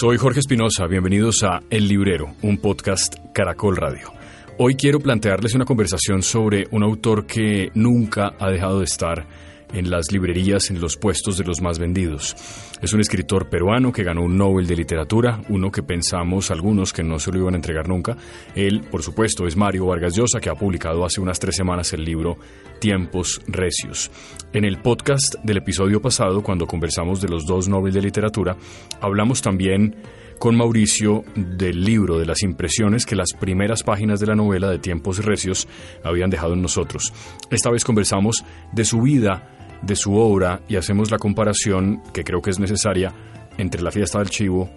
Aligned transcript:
Soy 0.00 0.16
Jorge 0.16 0.40
Espinosa, 0.40 0.86
bienvenidos 0.86 1.42
a 1.42 1.60
El 1.68 1.86
Librero, 1.86 2.34
un 2.40 2.56
podcast 2.56 3.16
Caracol 3.34 3.76
Radio. 3.76 4.10
Hoy 4.56 4.74
quiero 4.74 4.98
plantearles 4.98 5.54
una 5.54 5.66
conversación 5.66 6.22
sobre 6.22 6.66
un 6.70 6.82
autor 6.82 7.26
que 7.26 7.70
nunca 7.74 8.32
ha 8.38 8.50
dejado 8.50 8.78
de 8.78 8.86
estar 8.86 9.26
en 9.72 9.90
las 9.90 10.12
librerías, 10.12 10.70
en 10.70 10.80
los 10.80 10.96
puestos 10.96 11.36
de 11.36 11.44
los 11.44 11.60
más 11.60 11.78
vendidos. 11.78 12.36
Es 12.82 12.92
un 12.92 13.00
escritor 13.00 13.48
peruano 13.48 13.92
que 13.92 14.04
ganó 14.04 14.22
un 14.22 14.36
Nobel 14.36 14.66
de 14.66 14.76
Literatura, 14.76 15.40
uno 15.48 15.70
que 15.70 15.82
pensamos 15.82 16.50
algunos 16.50 16.92
que 16.92 17.02
no 17.02 17.18
se 17.18 17.30
lo 17.30 17.38
iban 17.38 17.54
a 17.54 17.58
entregar 17.58 17.88
nunca. 17.88 18.16
Él, 18.54 18.82
por 18.90 19.02
supuesto, 19.02 19.46
es 19.46 19.56
Mario 19.56 19.86
Vargas 19.86 20.14
Llosa, 20.14 20.40
que 20.40 20.50
ha 20.50 20.54
publicado 20.54 21.04
hace 21.04 21.20
unas 21.20 21.38
tres 21.38 21.56
semanas 21.56 21.92
el 21.92 22.04
libro 22.04 22.38
Tiempos 22.80 23.40
Recios. 23.46 24.10
En 24.52 24.64
el 24.64 24.80
podcast 24.80 25.34
del 25.42 25.58
episodio 25.58 26.00
pasado, 26.00 26.42
cuando 26.42 26.66
conversamos 26.66 27.20
de 27.20 27.28
los 27.28 27.46
dos 27.46 27.68
Nobel 27.68 27.92
de 27.92 28.02
Literatura, 28.02 28.56
hablamos 29.00 29.42
también 29.42 29.96
con 30.40 30.56
Mauricio 30.56 31.22
del 31.36 31.84
libro, 31.84 32.18
de 32.18 32.24
las 32.24 32.42
impresiones 32.42 33.04
que 33.04 33.14
las 33.14 33.34
primeras 33.38 33.82
páginas 33.82 34.20
de 34.20 34.26
la 34.26 34.34
novela 34.34 34.70
de 34.70 34.78
Tiempos 34.78 35.22
Recios 35.22 35.68
habían 36.02 36.30
dejado 36.30 36.54
en 36.54 36.62
nosotros. 36.62 37.12
Esta 37.50 37.70
vez 37.70 37.84
conversamos 37.84 38.42
de 38.72 38.86
su 38.86 39.02
vida, 39.02 39.59
de 39.82 39.96
su 39.96 40.14
obra 40.14 40.60
y 40.68 40.76
hacemos 40.76 41.10
la 41.10 41.18
comparación 41.18 42.02
que 42.12 42.24
creo 42.24 42.42
que 42.42 42.50
es 42.50 42.58
necesaria 42.58 43.12
entre 43.58 43.82
la 43.82 43.90
fiesta 43.90 44.18
del 44.18 44.30
chivo 44.30 44.70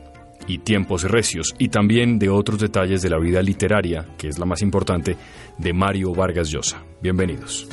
y 0.48 0.60
tiempos 0.60 1.04
recios 1.04 1.54
y 1.58 1.70
también 1.70 2.20
de 2.20 2.30
otros 2.30 2.60
detalles 2.60 3.02
de 3.02 3.10
la 3.10 3.18
vida 3.18 3.42
literaria, 3.42 4.06
que 4.18 4.28
es 4.28 4.40
la 4.40 4.46
más 4.46 4.62
importante, 4.62 5.16
de 5.58 5.74
Mario 5.74 6.14
Vargas 6.14 6.50
Llosa. 6.50 6.84
Bienvenidos. 7.02 7.68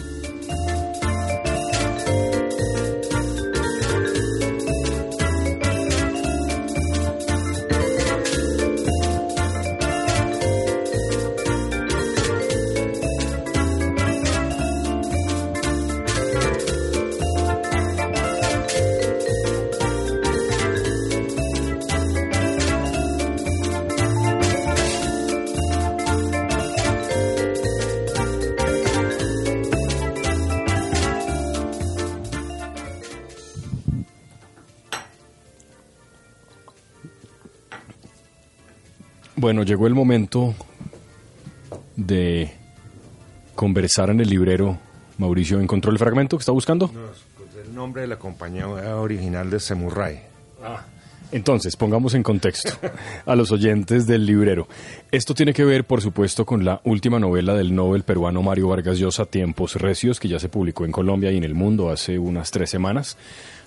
Llegó 39.70 39.86
el 39.86 39.94
momento 39.94 40.52
de 41.94 42.52
conversar 43.54 44.10
en 44.10 44.20
el 44.20 44.28
librero. 44.28 44.76
Mauricio, 45.16 45.60
¿encontró 45.60 45.92
el 45.92 45.98
fragmento 45.98 46.36
que 46.36 46.40
está 46.40 46.50
buscando? 46.50 46.90
No, 46.92 47.60
el 47.62 47.72
nombre 47.72 48.02
de 48.02 48.08
la 48.08 48.18
compañía 48.18 48.66
original 48.66 49.48
de 49.48 49.60
Semurray. 49.60 50.22
Ah, 50.60 50.84
entonces, 51.32 51.76
pongamos 51.76 52.14
en 52.14 52.24
contexto 52.24 52.72
a 53.26 53.36
los 53.36 53.52
oyentes 53.52 54.08
del 54.08 54.26
librero. 54.26 54.66
Esto 55.12 55.34
tiene 55.34 55.52
que 55.52 55.64
ver, 55.64 55.84
por 55.84 56.00
supuesto, 56.00 56.44
con 56.44 56.64
la 56.64 56.80
última 56.82 57.20
novela 57.20 57.54
del 57.54 57.72
Nobel 57.72 58.02
peruano 58.02 58.42
Mario 58.42 58.68
Vargas 58.68 58.98
Llosa, 58.98 59.26
Tiempos 59.26 59.76
Recios, 59.76 60.18
que 60.18 60.26
ya 60.26 60.40
se 60.40 60.48
publicó 60.48 60.84
en 60.84 60.90
Colombia 60.90 61.30
y 61.30 61.36
en 61.36 61.44
el 61.44 61.54
mundo 61.54 61.90
hace 61.90 62.18
unas 62.18 62.50
tres 62.50 62.70
semanas. 62.70 63.16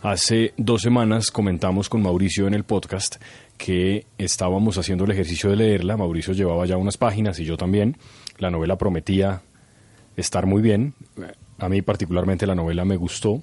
Hace 0.01 0.53
dos 0.57 0.81
semanas 0.81 1.31
comentamos 1.31 1.87
con 1.87 2.01
Mauricio 2.01 2.45
en 2.45 2.55
el 2.55 2.65
podcast 2.65 3.15
que 3.57 4.05
estábamos 4.17 4.77
haciendo 4.77 5.05
el 5.05 5.11
ejercicio 5.11 5.49
de 5.49 5.55
leerla. 5.55 5.97
Mauricio 5.97 6.33
llevaba 6.33 6.65
ya 6.65 6.77
unas 6.77 6.97
páginas 6.97 7.39
y 7.39 7.45
yo 7.45 7.57
también. 7.57 7.97
La 8.37 8.51
novela 8.51 8.77
prometía 8.77 9.41
estar 10.17 10.45
muy 10.45 10.61
bien. 10.61 10.93
A 11.59 11.69
mí 11.69 11.81
particularmente 11.81 12.47
la 12.47 12.55
novela 12.55 12.85
me 12.85 12.97
gustó. 12.97 13.41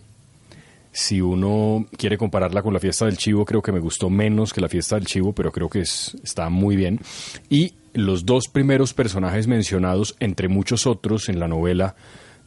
Si 0.93 1.21
uno 1.21 1.87
quiere 1.97 2.19
compararla 2.19 2.63
con 2.63 2.75
la 2.75 2.81
fiesta 2.81 3.07
del 3.07 3.17
chivo, 3.17 3.45
creo 3.45 3.63
que 3.63 3.71
me 3.71 3.79
gustó 3.79 4.11
menos 4.11 4.53
que 4.53 4.61
la 4.61 4.69
fiesta 4.69 4.97
del 4.97 5.07
chivo, 5.07 5.33
pero 5.33 5.53
creo 5.53 5.69
que 5.69 5.81
está 5.81 6.49
muy 6.49 6.75
bien. 6.75 7.01
Y 7.49 7.75
los 7.93 8.27
dos 8.27 8.49
primeros 8.49 8.93
personajes 8.93 9.47
mencionados, 9.47 10.17
entre 10.19 10.49
muchos 10.49 10.87
otros, 10.87 11.29
en 11.29 11.39
la 11.39 11.47
novela 11.47 11.95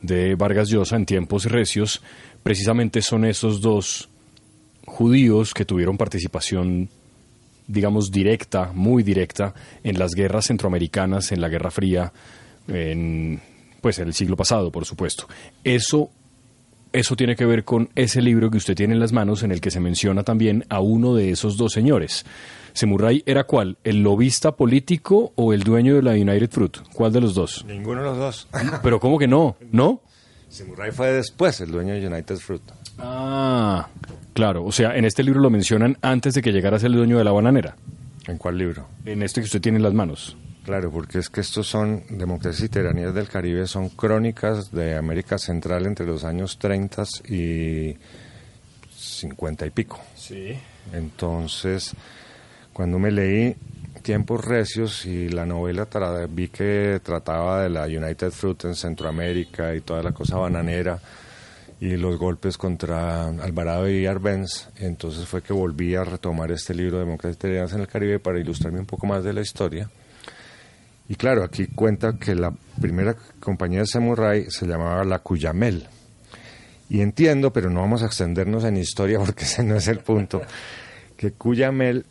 de 0.01 0.35
Vargas 0.35 0.69
Llosa, 0.69 0.97
en 0.97 1.06
tiempos 1.06 1.45
recios, 1.45 2.01
precisamente 2.44 3.01
son 3.01 3.24
esos 3.24 3.62
dos 3.62 4.09
judíos 4.85 5.53
que 5.53 5.63
tuvieron 5.63 5.97
participación 5.97 6.90
digamos, 7.68 8.12
directa, 8.12 8.72
muy 8.74 9.03
directa, 9.03 9.53
en 9.84 10.00
las 10.00 10.13
guerras 10.13 10.47
centroamericanas, 10.47 11.31
en 11.31 11.41
la 11.41 11.50
Guerra 11.50 11.72
Fría, 11.72 12.12
en 12.68 13.41
pues 13.81 14.00
el 14.00 14.13
siglo 14.13 14.38
pasado, 14.38 14.72
por 14.72 14.85
supuesto. 14.85 15.28
Eso, 15.63 16.09
eso 16.94 17.16
tiene 17.16 17.35
que 17.35 17.46
ver 17.46 17.66
con 17.66 17.90
ese 17.96 18.22
libro 18.22 18.50
que 18.50 18.57
usted 18.57 18.75
tiene 18.75 18.94
en 18.94 19.00
las 19.01 19.12
manos, 19.12 19.44
en 19.44 19.51
el 19.51 19.59
que 19.59 19.72
se 19.72 19.81
menciona 19.81 20.24
también 20.24 20.66
a 20.69 20.79
uno 20.79 21.16
de 21.16 21.31
esos 21.31 21.57
dos 21.57 21.74
señores. 21.74 22.25
Semurray 22.72 23.24
era 23.25 23.44
cuál? 23.44 23.78
¿El 23.84 24.01
lobista 24.01 24.56
político 24.56 25.34
o 25.35 25.53
el 25.53 25.63
dueño 25.63 25.95
de 25.95 26.01
la 26.01 26.13
United 26.13 26.50
Fruit? 26.50 26.78
¿Cuál 26.94 27.12
de 27.12 27.22
los 27.22 27.35
dos? 27.35 27.66
Ninguno 27.68 28.01
de 28.01 28.07
los 28.07 28.18
dos. 28.18 28.47
Pero 28.81 29.00
¿cómo 29.00 29.19
que 29.19 29.28
no? 29.28 29.57
¿No? 29.72 30.01
Semurray 30.53 30.91
fue 30.91 31.12
después 31.12 31.59
el 31.62 31.72
dueño 31.72 31.96
de 31.96 32.08
United 32.08 32.38
Fruit. 32.38 32.62
Ah, 33.00 33.88
Claro, 34.34 34.64
o 34.66 34.72
sea, 34.72 34.96
en 34.96 35.06
este 35.06 35.24
libro 35.24 35.40
lo 35.41 35.50
mencionan 35.50 35.97
antes 36.02 36.36
de 36.36 36.41
que 36.44 36.52
llegara 36.52 36.78
a 36.78 36.80
ser 36.80 36.91
el 36.91 36.97
dueño 36.97 37.18
de 37.18 37.24
la 37.24 37.31
bananera. 37.31 37.75
¿En 38.28 38.38
cuál 38.38 38.58
libro? 38.58 38.88
En 39.03 39.24
este 39.24 39.42
que 39.42 39.46
usted 39.46 39.62
tiene 39.62 39.78
en 39.78 39.84
las 39.84 39.94
manos. 39.94 40.38
Claro, 40.63 40.92
porque 40.92 41.18
es 41.18 41.30
que 41.30 41.42
estos 41.42 41.68
son 41.68 42.03
democracias 42.09 42.66
y 42.66 42.69
tiranías 42.69 43.13
del 43.13 43.28
Caribe, 43.28 43.66
son 43.68 43.90
crónicas 43.90 44.72
de 44.72 44.96
América 44.96 45.38
Central 45.38 45.88
entre 45.88 46.06
los 46.06 46.24
años 46.24 46.58
30 46.59 47.03
y 47.30 47.97
50 48.96 49.66
y 49.66 49.69
pico. 49.72 50.00
Sí. 50.16 50.58
Entonces, 50.94 51.94
cuando 52.72 52.97
me 53.00 53.12
leí 53.12 53.56
Tiempos 54.03 54.44
Recios 54.44 55.06
y 55.06 55.30
la 55.30 55.46
novela 55.46 55.88
vi 56.30 56.50
que 56.50 57.00
trataba 57.02 57.64
de 57.64 57.69
la 57.69 57.86
United 57.86 58.31
Fruit 58.31 58.66
en 58.66 58.75
Centroamérica 58.75 59.74
y 59.74 59.81
toda 59.81 60.03
la 60.03 60.12
cosa 60.12 60.38
bananera, 60.38 61.00
y 61.80 61.97
los 61.97 62.18
golpes 62.18 62.58
contra 62.58 63.28
Alvarado 63.28 63.90
y 63.90 64.06
Arbenz. 64.06 64.69
Entonces 64.78 65.25
fue 65.25 65.42
que 65.42 65.53
volví 65.53 65.96
a 65.96 66.03
retomar 66.03 66.52
este 66.52 66.75
libro 66.75 67.00
de 67.00 67.06
Democracia 67.06 67.66
en 67.74 67.80
el 67.80 67.88
Caribe 67.88 68.19
para 68.19 68.40
ilustrarme 68.40 68.80
un 68.80 68.86
poco 68.86 69.08
más 69.08 69.24
de 69.24 69.34
la 69.34 69.42
historia. 69.42 69.90
Y 71.09 71.16
claro, 71.16 71.44
aquí 71.44 71.68
cuenta 71.68 72.18
que 72.18 72.36
la 72.36 72.53
primera 72.80 73.16
compañía 73.40 73.80
de 73.80 73.88
Samurai 73.88 74.46
se 74.50 74.66
llamaba 74.66 75.03
la 75.03 75.19
Cuyamel. 75.19 75.88
Y 76.90 77.02
entiendo, 77.02 77.52
pero 77.52 77.69
no 77.69 77.81
vamos 77.81 78.03
a 78.03 78.08
extendernos 78.08 78.63
en 78.66 78.78
historia 78.78 79.19
porque 79.25 79.46
ese 79.46 79.63
no 79.63 79.75
es 79.75 79.88
el 79.88 80.00
punto, 80.00 80.42
que 81.18 81.31
Cuyamel 81.31 82.06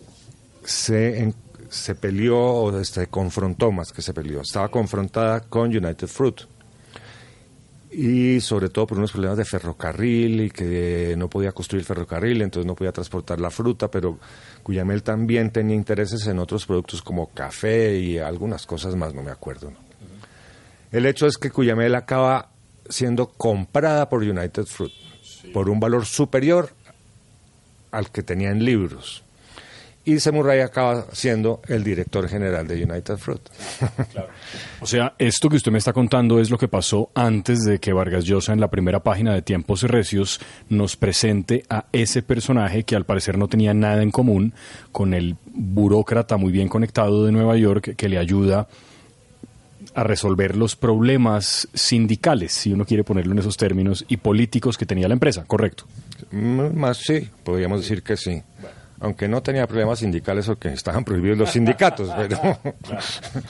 se, 0.64 1.32
se 1.72 1.94
peleó 1.94 2.38
o 2.38 2.84
se 2.84 3.06
confrontó 3.06 3.72
más 3.72 3.93
que 3.93 4.03
se 4.03 4.12
peleó. 4.12 4.43
Estaba 4.43 4.69
confrontada 4.69 5.41
con 5.41 5.75
United 5.75 6.06
Fruit 6.06 6.43
y 7.91 8.41
sobre 8.41 8.69
todo 8.69 8.87
por 8.87 8.99
unos 8.99 9.12
problemas 9.12 9.38
de 9.38 9.47
ferrocarril 9.47 10.43
y 10.43 10.50
que 10.50 11.15
no 11.16 11.28
podía 11.28 11.53
construir 11.53 11.84
ferrocarril, 11.84 12.43
entonces 12.43 12.66
no 12.66 12.75
podía 12.75 12.93
transportar 12.93 13.41
la 13.41 13.50
fruta, 13.50 13.91
pero 13.91 14.19
Cuyamel 14.62 15.03
también 15.03 15.50
tenía 15.50 15.75
intereses 15.75 16.27
en 16.27 16.38
otros 16.38 16.66
productos 16.66 17.00
como 17.00 17.31
café 17.31 17.99
y 17.99 18.19
algunas 18.19 18.67
cosas 18.67 18.94
más, 18.94 19.14
no 19.14 19.23
me 19.23 19.31
acuerdo. 19.31 19.73
El 20.91 21.06
hecho 21.06 21.26
es 21.26 21.38
que 21.38 21.50
Cuyamel 21.50 21.94
acaba 21.94 22.50
siendo 22.87 23.29
comprada 23.29 24.11
por 24.11 24.23
United 24.23 24.64
Fruit 24.67 24.93
por 25.55 25.70
un 25.70 25.81
valor 25.81 26.05
superior 26.05 26.70
al 27.91 28.11
que 28.11 28.23
tenía 28.23 28.50
en 28.50 28.62
libros 28.62 29.23
y 30.04 30.19
Semurray 30.19 30.60
acaba 30.60 31.06
siendo 31.12 31.60
el 31.69 31.84
director 31.84 32.28
general 32.28 32.66
de 32.66 32.82
United 32.82 33.16
Fruit. 33.16 33.43
O 34.81 34.87
sea, 34.87 35.14
esto 35.19 35.49
que 35.49 35.56
usted 35.56 35.70
me 35.70 35.78
está 35.78 35.93
contando 35.93 36.40
es 36.40 36.50
lo 36.50 36.58
que 36.58 36.66
pasó 36.66 37.10
antes 37.14 37.60
de 37.60 37.78
que 37.78 37.93
Vargas 37.93 38.25
Llosa 38.25 38.52
en 38.52 38.60
la 38.60 38.69
primera 38.69 39.00
página 39.00 39.32
de 39.32 39.43
Tiempos 39.43 39.82
Recios 39.82 40.40
nos 40.69 40.96
presente 40.96 41.64
a 41.70 41.87
ese 41.93 42.22
personaje 42.22 42.82
que 42.82 42.96
al 42.96 43.04
parecer 43.04 43.38
no 43.38 43.46
tenía 43.49 43.75
nada 43.75 44.02
en 44.02 44.10
común 44.10 44.54
con 44.90 45.14
el 45.14 45.37
burócrata 45.54 46.37
muy 46.37 46.50
bien 46.50 46.69
conectado 46.69 47.25
de 47.25 47.32
Nueva 47.32 47.56
York 47.56 47.94
que 47.96 48.08
le 48.08 48.19
ayuda 48.19 48.66
a 49.94 50.05
resolver 50.05 50.56
los 50.56 50.75
problemas 50.75 51.69
sindicales, 51.75 52.52
si 52.52 52.72
uno 52.72 52.84
quiere 52.84 53.05
ponerlo 53.05 53.32
en 53.32 53.40
esos 53.40 53.56
términos, 53.56 54.05
y 54.08 54.16
políticos 54.16 54.78
que 54.78 54.87
tenía 54.87 55.08
la 55.08 55.14
empresa, 55.14 55.44
¿correcto? 55.44 55.84
Más 56.31 56.98
sí, 56.98 57.28
podríamos 57.44 57.81
decir 57.81 58.02
que 58.02 58.16
sí 58.16 58.43
aunque 59.02 59.26
no 59.26 59.43
tenía 59.43 59.66
problemas 59.66 59.99
sindicales 59.99 60.49
o 60.49 60.58
que 60.58 60.69
estaban 60.69 61.04
prohibidos 61.04 61.37
los 61.37 61.50
sindicatos. 61.50 62.08
pero... 62.16 62.58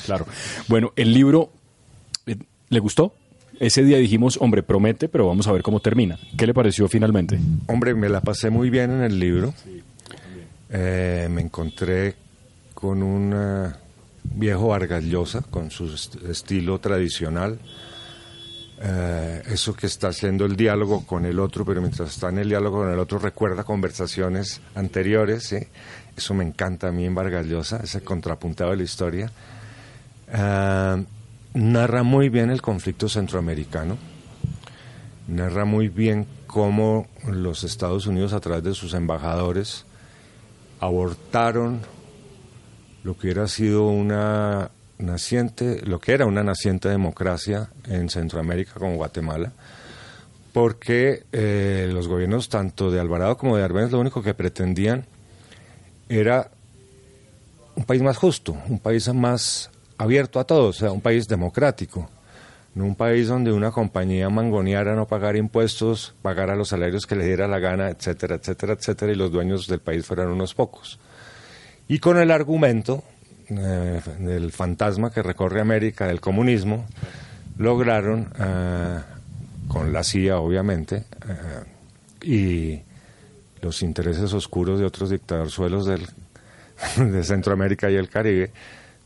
claro, 0.07 0.27
Bueno, 0.67 0.93
el 0.97 1.13
libro, 1.13 1.53
eh, 2.27 2.37
¿le 2.71 2.81
gustó? 2.81 3.15
Ese 3.61 3.85
día 3.85 3.99
dijimos, 3.99 4.39
hombre, 4.41 4.63
promete, 4.63 5.09
pero 5.09 5.27
vamos 5.27 5.47
a 5.47 5.53
ver 5.53 5.63
cómo 5.63 5.81
termina. 5.81 6.19
¿Qué 6.37 6.47
le 6.47 6.55
pareció 6.55 6.89
finalmente? 6.89 7.39
Hombre, 7.67 7.95
me 7.95 8.09
la 8.09 8.23
pasé 8.23 8.51
muy 8.51 8.71
bien 8.71 8.91
en 8.91 9.03
el 9.03 9.21
libro. 9.21 9.53
eh, 10.71 11.29
me 11.31 11.43
encontré 11.43 12.17
con 12.75 13.03
un 13.03 13.73
viejo 14.25 14.69
Vargas 14.69 15.05
Llosa, 15.05 15.43
con 15.43 15.71
su 15.71 15.95
estilo 16.29 16.81
tradicional. 16.81 17.59
Eh, 18.85 19.43
eso 19.47 19.75
que 19.75 19.87
está 19.87 20.09
haciendo 20.09 20.45
el 20.45 20.57
diálogo 20.57 21.07
con 21.07 21.25
el 21.25 21.39
otro, 21.39 21.65
pero 21.65 21.81
mientras 21.81 22.11
está 22.11 22.31
en 22.31 22.39
el 22.39 22.49
diálogo 22.49 22.79
con 22.79 22.91
el 22.91 22.99
otro 22.99 23.19
recuerda 23.19 23.63
conversaciones 23.63 24.61
anteriores. 24.75 25.55
Eso 26.17 26.35
me 26.35 26.45
encanta 26.45 26.89
a 26.89 26.93
mí 26.93 27.05
en 27.05 27.15
Vargas 27.15 27.47
Llosa, 27.47 27.81
ese 27.85 28.03
contrapuntado 28.03 28.71
de 28.71 28.79
la 28.79 28.83
historia. 28.83 29.31
narra 31.55 32.03
muy 32.03 32.29
bien 32.29 32.51
el 32.51 32.61
conflicto 32.61 33.09
centroamericano, 33.09 33.99
narra 35.29 35.65
muy 35.65 35.89
bien 35.89 36.27
cómo 36.49 37.07
los 37.27 37.63
Estados 37.63 38.09
Unidos 38.09 38.33
a 38.33 38.41
través 38.41 38.65
de 38.65 38.75
sus 38.75 38.95
embajadores 38.95 39.87
abortaron 40.81 41.81
lo 43.05 43.17
que 43.17 43.29
hubiera 43.29 43.47
sido 43.47 43.87
una 43.87 44.71
naciente, 45.03 45.81
lo 45.85 45.99
que 45.99 46.13
era 46.13 46.27
una 46.27 46.43
naciente 46.43 46.89
democracia 46.89 47.69
en 47.87 48.09
Centroamérica 48.09 48.75
como 48.75 48.97
Guatemala, 48.97 49.53
porque 50.53 51.25
eh, 51.33 51.89
los 51.93 52.09
gobiernos 52.09 52.49
tanto 52.49 52.91
de 52.91 53.01
Alvarado 53.01 53.37
como 53.37 53.57
de 53.57 53.65
Arbenz 53.65 53.91
lo 53.93 54.01
único 54.01 54.23
que 54.23 54.35
pretendían 54.35 55.07
era 56.09 56.51
un 57.75 57.85
país 57.85 58.03
más 58.03 58.17
justo, 58.17 58.57
un 58.69 58.79
país 58.79 59.13
más 59.13 59.71
abierto 59.99 60.41
a 60.41 60.45
todos, 60.45 60.77
o 60.77 60.79
sea, 60.79 60.93
un 60.93 61.01
país 61.01 61.29
democrático 61.29 62.09
no 62.75 62.85
un 62.85 62.95
país 62.95 63.29
donde 63.29 63.53
una 63.53 63.71
compañía 63.71 64.31
mangoneara 64.31 64.95
no 64.95 65.07
pagar 65.07 65.37
impuestos, 65.37 66.15
pagara 66.23 66.57
los 66.57 66.69
salarios 66.69 67.07
que 67.07 67.17
le 67.17 67.27
diera 67.27 67.47
la 67.47 67.59
gana, 67.59 67.91
etcétera, 67.91 68.37
etcétera, 68.37 68.73
etcétera, 68.73 69.13
y 69.13 69.15
los 69.15 69.31
dueños 69.31 69.67
del 69.67 69.81
país 69.81 70.07
fueran 70.07 70.29
unos 70.29 70.55
pocos. 70.55 70.99
Y 71.87 71.99
con 71.99 72.19
el 72.19 72.31
argumento 72.31 73.05
eh, 73.49 74.01
del 74.19 74.53
fantasma 74.53 75.11
que 75.11 75.23
recorre 75.23 75.61
América 75.61 76.07
del 76.07 76.21
comunismo, 76.21 76.87
lograron, 77.59 78.33
eh, 78.39 79.01
con 79.69 79.93
la 79.93 80.03
CIA 80.03 80.39
obviamente, 80.39 81.05
eh, 81.29 82.25
y 82.25 82.83
los 83.61 83.83
intereses 83.83 84.33
oscuros 84.33 84.79
de 84.81 84.87
otros 84.87 85.11
dictadorzuelos 85.11 85.87
del, 85.87 86.07
de 87.13 87.25
Centroamérica 87.25 87.91
y 87.91 87.97
el 87.97 88.09
Caribe, 88.09 88.51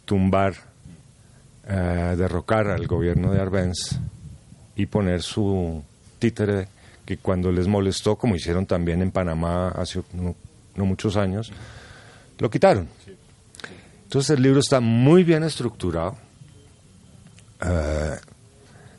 tumbar 0.04 0.54
derrocar 1.66 2.68
al 2.68 2.86
gobierno 2.86 3.32
de 3.32 3.40
Arbenz 3.40 3.98
y 4.76 4.86
poner 4.86 5.20
su 5.20 5.82
títere 6.20 6.68
que 7.06 7.16
cuando 7.18 7.52
les 7.52 7.68
molestó, 7.68 8.16
como 8.16 8.34
hicieron 8.34 8.66
también 8.66 9.00
en 9.00 9.12
Panamá 9.12 9.68
hace 9.68 10.02
no, 10.12 10.34
muchos 10.84 11.16
años, 11.16 11.52
lo 12.38 12.50
quitaron. 12.50 12.88
Entonces 14.06 14.36
el 14.36 14.42
libro 14.42 14.60
está 14.60 14.78
muy 14.78 15.24
bien 15.24 15.42
estructurado. 15.42 16.16
Eh, 17.60 18.16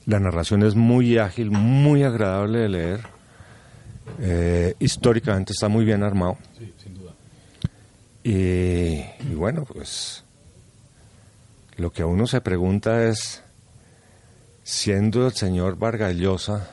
la 0.06 0.20
narración 0.20 0.64
es 0.64 0.76
muy 0.76 1.18
ágil, 1.18 1.50
muy 1.50 2.04
agradable 2.04 2.60
de 2.60 2.70
leer. 2.70 3.02
Eh, 4.20 4.76
históricamente 4.80 5.54
está 5.54 5.70
muy 5.70 5.86
bien 5.86 6.04
armado. 6.04 6.38
y, 8.22 9.02
bueno, 9.34 9.64
pues 9.64 10.26
lo 11.78 11.90
que 11.90 12.04
uno 12.04 12.28
se 12.28 12.42
pregunta 12.42 13.06
es, 13.06 13.42
siendo 14.64 15.28
el 15.28 15.32
señor 15.32 15.78
Vargallosa 15.78 16.70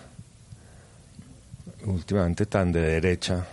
últimamente 1.85 2.47
tan 2.47 2.73
de 2.73 2.81
derecha, 2.81 3.47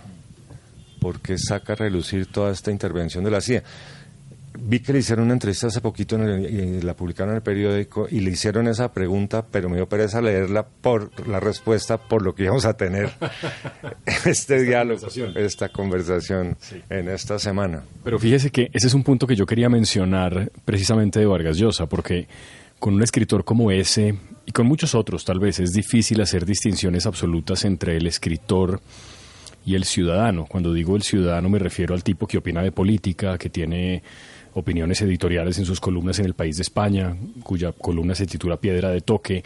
¿por 1.00 1.20
qué 1.20 1.38
saca 1.38 1.74
a 1.74 1.76
relucir 1.76 2.26
toda 2.26 2.50
esta 2.50 2.72
intervención 2.72 3.22
de 3.22 3.30
la 3.30 3.40
CIA? 3.40 3.62
Vi 4.58 4.80
que 4.80 4.92
le 4.92 4.98
hicieron 5.00 5.24
una 5.26 5.34
entrevista 5.34 5.66
hace 5.66 5.80
poquito 5.80 6.16
y 6.16 6.80
la 6.80 6.94
publicaron 6.94 7.30
en 7.30 7.36
el 7.36 7.42
periódico 7.42 8.06
y 8.10 8.20
le 8.20 8.30
hicieron 8.30 8.68
esa 8.68 8.92
pregunta, 8.92 9.46
pero 9.50 9.68
me 9.68 9.76
dio 9.76 9.88
pereza 9.88 10.20
leerla 10.20 10.66
por 10.66 11.26
la 11.28 11.40
respuesta, 11.40 11.98
por 11.98 12.22
lo 12.22 12.34
que 12.34 12.44
íbamos 12.44 12.64
a 12.64 12.74
tener 12.74 13.10
este 14.26 14.62
diálogo, 14.62 15.08
esta 15.34 15.68
conversación 15.70 16.56
en 16.90 17.08
esta 17.08 17.38
semana. 17.38 17.82
Pero 18.04 18.18
fíjese 18.18 18.50
que 18.50 18.70
ese 18.72 18.86
es 18.86 18.94
un 18.94 19.02
punto 19.02 19.26
que 19.26 19.36
yo 19.36 19.46
quería 19.46 19.68
mencionar 19.68 20.50
precisamente 20.64 21.20
de 21.20 21.26
Vargas 21.26 21.56
Llosa, 21.56 21.86
porque 21.86 22.28
con 22.78 22.94
un 22.94 23.02
escritor 23.02 23.44
como 23.44 23.70
ese 23.70 24.16
y 24.44 24.52
con 24.52 24.66
muchos 24.66 24.94
otros 24.94 25.24
tal 25.24 25.38
vez 25.38 25.60
es 25.60 25.72
difícil 25.72 26.20
hacer 26.20 26.44
distinciones 26.44 27.06
absolutas 27.06 27.64
entre 27.64 27.96
el 27.96 28.06
escritor 28.06 28.80
y 29.64 29.76
el 29.76 29.84
ciudadano. 29.84 30.46
Cuando 30.46 30.72
digo 30.72 30.96
el 30.96 31.02
ciudadano 31.02 31.48
me 31.48 31.58
refiero 31.58 31.94
al 31.94 32.02
tipo 32.02 32.26
que 32.26 32.38
opina 32.38 32.62
de 32.62 32.72
política, 32.72 33.38
que 33.38 33.50
tiene 33.50 34.02
opiniones 34.54 35.00
editoriales 35.02 35.58
en 35.58 35.64
sus 35.64 35.80
columnas 35.80 36.18
en 36.18 36.26
el 36.26 36.34
país 36.34 36.56
de 36.56 36.62
España, 36.62 37.16
cuya 37.42 37.72
columna 37.72 38.14
se 38.14 38.26
titula 38.26 38.58
Piedra 38.58 38.90
de 38.90 39.00
Toque, 39.00 39.42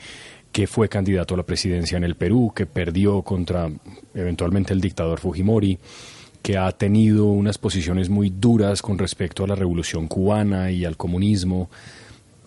que 0.53 0.67
fue 0.67 0.89
candidato 0.89 1.35
a 1.35 1.37
la 1.37 1.43
presidencia 1.43 1.97
en 1.97 2.05
el 2.05 2.15
Perú, 2.15 2.53
que 2.55 2.67
perdió 2.67 3.23
contra 3.23 3.71
eventualmente 4.15 4.73
el 4.73 4.81
dictador 4.81 5.21
Fujimori, 5.21 5.79
que 6.43 6.57
ha 6.57 6.71
tenido 6.73 7.27
unas 7.27 7.59
posiciones 7.59 8.09
muy 8.09 8.31
duras 8.31 8.81
con 8.81 8.99
respecto 8.99 9.45
a 9.45 9.49
la 9.49 9.55
revolución 9.55 10.07
cubana 10.07 10.71
y 10.71 10.85
al 10.85 10.97
comunismo. 10.97 11.69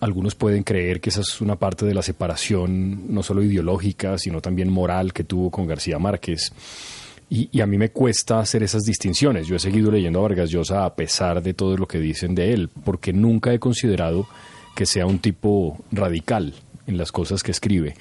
Algunos 0.00 0.34
pueden 0.34 0.62
creer 0.62 1.00
que 1.00 1.10
esa 1.10 1.20
es 1.20 1.40
una 1.42 1.56
parte 1.56 1.84
de 1.84 1.92
la 1.94 2.02
separación 2.02 3.14
no 3.14 3.22
solo 3.22 3.42
ideológica, 3.42 4.16
sino 4.16 4.40
también 4.40 4.70
moral 4.70 5.12
que 5.12 5.24
tuvo 5.24 5.50
con 5.50 5.66
García 5.66 5.98
Márquez. 5.98 6.52
Y, 7.32 7.60
a 7.60 7.66
mí 7.66 7.78
me 7.78 7.90
cuesta 7.90 8.40
hacer 8.40 8.64
esas 8.64 8.82
distinciones. 8.82 9.46
Yo 9.46 9.54
he 9.54 9.60
seguido 9.60 9.92
leyendo 9.92 10.18
a 10.18 10.22
Vargas 10.22 10.50
Llosa 10.50 10.84
a 10.84 10.96
pesar 10.96 11.40
de 11.40 11.54
todo 11.54 11.76
lo 11.76 11.86
que 11.86 12.00
dicen 12.00 12.34
de 12.34 12.52
él, 12.52 12.68
porque 12.84 13.12
nunca 13.12 13.54
he 13.54 13.60
considerado 13.60 14.26
que 14.74 14.84
sea 14.84 15.06
un 15.06 15.20
tipo 15.20 15.78
radical 15.92 16.52
en 16.88 16.98
las 16.98 17.12
cosas 17.12 17.44
que 17.44 17.52
escribe, 17.52 17.94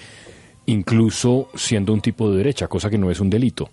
incluso 0.65 1.49
siendo 1.53 1.93
un 1.93 2.01
tipo 2.01 2.31
de 2.31 2.37
derecha, 2.37 2.67
cosa 2.67 2.89
que 2.89 2.97
no 2.97 3.11
es 3.11 3.19
un 3.19 3.29
delito. 3.29 3.69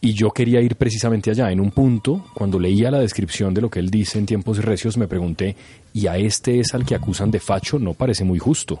Y 0.00 0.12
yo 0.12 0.30
quería 0.30 0.60
ir 0.60 0.76
precisamente 0.76 1.30
allá. 1.30 1.50
En 1.50 1.58
un 1.58 1.72
punto, 1.72 2.26
cuando 2.32 2.60
leía 2.60 2.92
la 2.92 3.00
descripción 3.00 3.52
de 3.52 3.62
lo 3.62 3.70
que 3.70 3.80
él 3.80 3.90
dice 3.90 4.20
en 4.20 4.26
tiempos 4.26 4.64
recios, 4.64 4.96
me 4.96 5.08
pregunté, 5.08 5.56
¿y 5.92 6.06
a 6.06 6.18
este 6.18 6.60
es 6.60 6.72
al 6.72 6.84
que 6.84 6.94
acusan 6.94 7.32
de 7.32 7.40
facho? 7.40 7.80
No 7.80 7.94
parece 7.94 8.22
muy 8.22 8.38
justo. 8.38 8.80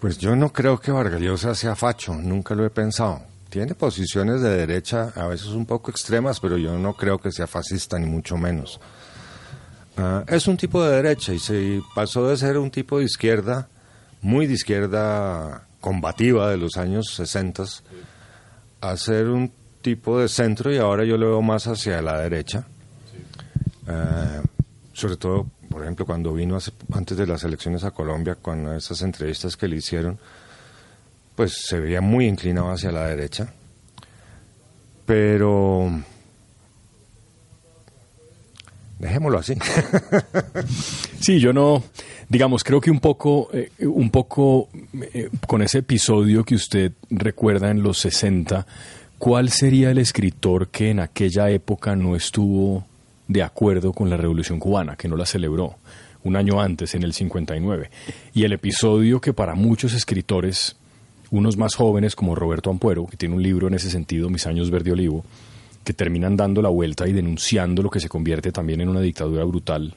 Pues 0.00 0.18
yo 0.18 0.36
no 0.36 0.52
creo 0.52 0.78
que 0.78 0.90
Vargas 0.90 1.22
Llosa 1.22 1.54
sea 1.54 1.74
facho, 1.74 2.14
nunca 2.14 2.54
lo 2.54 2.66
he 2.66 2.70
pensado 2.70 3.22
tiene 3.48 3.74
posiciones 3.74 4.42
de 4.42 4.50
derecha, 4.50 5.12
a 5.14 5.26
veces 5.26 5.48
un 5.48 5.66
poco 5.66 5.90
extremas, 5.90 6.40
pero 6.40 6.58
yo 6.58 6.78
no 6.78 6.94
creo 6.94 7.18
que 7.18 7.32
sea 7.32 7.46
fascista, 7.46 7.98
ni 7.98 8.06
mucho 8.06 8.36
menos. 8.36 8.80
Ah, 9.96 10.24
es 10.28 10.46
un 10.46 10.56
tipo 10.56 10.84
de 10.84 10.96
derecha 10.96 11.32
y 11.32 11.38
se 11.38 11.82
pasó 11.94 12.28
de 12.28 12.36
ser 12.36 12.58
un 12.58 12.70
tipo 12.70 12.98
de 12.98 13.04
izquierda, 13.04 13.68
muy 14.20 14.46
de 14.46 14.54
izquierda 14.54 15.66
combativa 15.80 16.50
de 16.50 16.56
los 16.56 16.76
años 16.76 17.14
60, 17.14 17.64
a 18.80 18.96
ser 18.96 19.28
un 19.28 19.50
tipo 19.80 20.20
de 20.20 20.28
centro 20.28 20.72
y 20.72 20.76
ahora 20.76 21.04
yo 21.04 21.16
lo 21.16 21.30
veo 21.30 21.42
más 21.42 21.66
hacia 21.66 22.02
la 22.02 22.20
derecha. 22.20 22.66
Ah, 23.86 24.42
sobre 24.92 25.16
todo, 25.16 25.46
por 25.70 25.82
ejemplo, 25.82 26.04
cuando 26.04 26.34
vino 26.34 26.58
antes 26.92 27.16
de 27.16 27.26
las 27.26 27.44
elecciones 27.44 27.84
a 27.84 27.92
Colombia, 27.92 28.34
con 28.34 28.74
esas 28.74 29.00
entrevistas 29.02 29.56
que 29.56 29.68
le 29.68 29.76
hicieron, 29.76 30.18
pues 31.38 31.52
se 31.52 31.78
veía 31.78 32.00
muy 32.00 32.26
inclinado 32.26 32.72
hacia 32.72 32.90
la 32.90 33.06
derecha. 33.06 33.46
Pero 35.06 35.88
dejémoslo 38.98 39.38
así. 39.38 39.54
sí, 41.20 41.38
yo 41.38 41.52
no, 41.52 41.84
digamos, 42.28 42.64
creo 42.64 42.80
que 42.80 42.90
un 42.90 42.98
poco, 42.98 43.50
eh, 43.52 43.70
un 43.86 44.10
poco 44.10 44.68
eh, 45.14 45.30
con 45.46 45.62
ese 45.62 45.78
episodio 45.78 46.42
que 46.42 46.56
usted 46.56 46.90
recuerda 47.08 47.70
en 47.70 47.84
los 47.84 47.98
60, 47.98 48.66
¿cuál 49.16 49.50
sería 49.50 49.92
el 49.92 49.98
escritor 49.98 50.70
que 50.70 50.90
en 50.90 50.98
aquella 50.98 51.50
época 51.50 51.94
no 51.94 52.16
estuvo 52.16 52.84
de 53.28 53.44
acuerdo 53.44 53.92
con 53.92 54.10
la 54.10 54.16
Revolución 54.16 54.58
cubana, 54.58 54.96
que 54.96 55.06
no 55.06 55.16
la 55.16 55.24
celebró? 55.24 55.76
un 56.24 56.34
año 56.34 56.60
antes, 56.60 56.96
en 56.96 57.04
el 57.04 57.12
59. 57.12 57.90
Y 58.34 58.42
el 58.42 58.52
episodio 58.52 59.20
que 59.20 59.32
para 59.32 59.54
muchos 59.54 59.94
escritores 59.94 60.76
unos 61.30 61.56
más 61.56 61.74
jóvenes 61.74 62.16
como 62.16 62.34
Roberto 62.34 62.70
Ampuero, 62.70 63.06
que 63.06 63.16
tiene 63.16 63.34
un 63.34 63.42
libro 63.42 63.68
en 63.68 63.74
ese 63.74 63.90
sentido, 63.90 64.30
Mis 64.30 64.46
años 64.46 64.70
verde 64.70 64.92
olivo, 64.92 65.24
que 65.84 65.92
terminan 65.92 66.36
dando 66.36 66.62
la 66.62 66.68
vuelta 66.68 67.08
y 67.08 67.12
denunciando 67.12 67.82
lo 67.82 67.90
que 67.90 68.00
se 68.00 68.08
convierte 68.08 68.52
también 68.52 68.80
en 68.80 68.88
una 68.88 69.00
dictadura 69.00 69.44
brutal, 69.44 69.94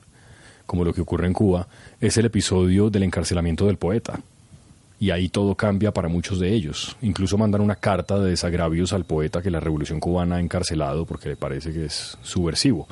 como 0.66 0.86
lo 0.86 0.94
que 0.94 1.02
ocurre 1.02 1.28
en 1.28 1.34
Cuba, 1.34 1.68
es 2.00 2.18
el 2.18 2.26
episodio 2.26 2.90
del 2.90 3.04
encarcelamiento 3.04 3.66
del 3.66 3.78
poeta. 3.78 4.20
Y 5.00 5.10
ahí 5.10 5.30
todo 5.30 5.56
cambia 5.56 5.92
para 5.92 6.08
muchos 6.08 6.40
de 6.40 6.54
ellos. 6.54 6.96
Incluso 7.02 7.38
mandan 7.38 7.62
una 7.62 7.76
carta 7.76 8.20
de 8.20 8.30
desagravios 8.30 8.94
al 8.94 9.04
poeta 9.04 9.42
que 9.42 9.50
la 9.50 9.60
revolución 9.60 10.00
cubana 10.00 10.36
ha 10.36 10.40
encarcelado 10.40 11.06
porque 11.06 11.30
le 11.30 11.36
parece 11.36 11.74
que 11.74 11.86
es 11.86 12.18
subversivo. 12.22 12.88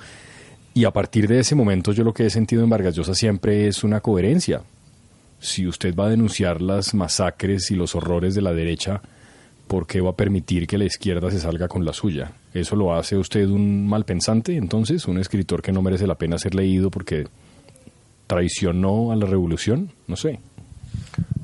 Y 0.74 0.86
a 0.86 0.92
partir 0.92 1.28
de 1.28 1.40
ese 1.40 1.56
momento 1.56 1.92
yo 1.92 2.04
lo 2.04 2.14
que 2.14 2.26
he 2.26 2.30
sentido 2.30 2.64
en 2.64 2.70
Vargas 2.70 2.96
Llosa 2.96 3.14
siempre 3.14 3.68
es 3.68 3.84
una 3.84 4.02
coherencia 4.02 4.64
si 5.40 5.68
usted 5.68 5.96
va 5.96 6.08
a 6.08 6.10
denunciar 6.10 6.62
las 6.62 6.94
masacres 6.94 7.72
y 7.72 7.76
los 7.76 7.96
horrores 7.96 8.36
de 8.36 8.42
la 8.42 8.54
derecha, 8.54 9.02
¿por 9.68 9.88
qué 9.88 10.02
va 10.02 10.12
a 10.12 10.16
permitir 10.16 10.68
que 10.68 10.78
la 10.78 10.86
izquierda 10.86 11.32
se 11.32 11.40
salga 11.40 11.68
con 11.68 11.86
la 11.86 11.94
suya? 11.94 12.32
¿Eso 12.54 12.76
lo 12.76 12.96
hace 12.96 13.18
usted 13.18 13.48
un 13.48 13.88
mal 13.88 14.06
pensante, 14.06 14.56
entonces? 14.58 15.08
¿Un 15.08 15.20
escritor 15.20 15.62
que 15.62 15.72
no 15.72 15.82
merece 15.82 16.08
la 16.08 16.16
pena 16.16 16.38
ser 16.38 16.56
leído 16.56 16.90
porque 16.90 17.28
traicionó 18.28 19.12
a 19.12 19.16
la 19.16 19.26
revolución? 19.26 19.92
No 20.08 20.16
sé. 20.16 20.40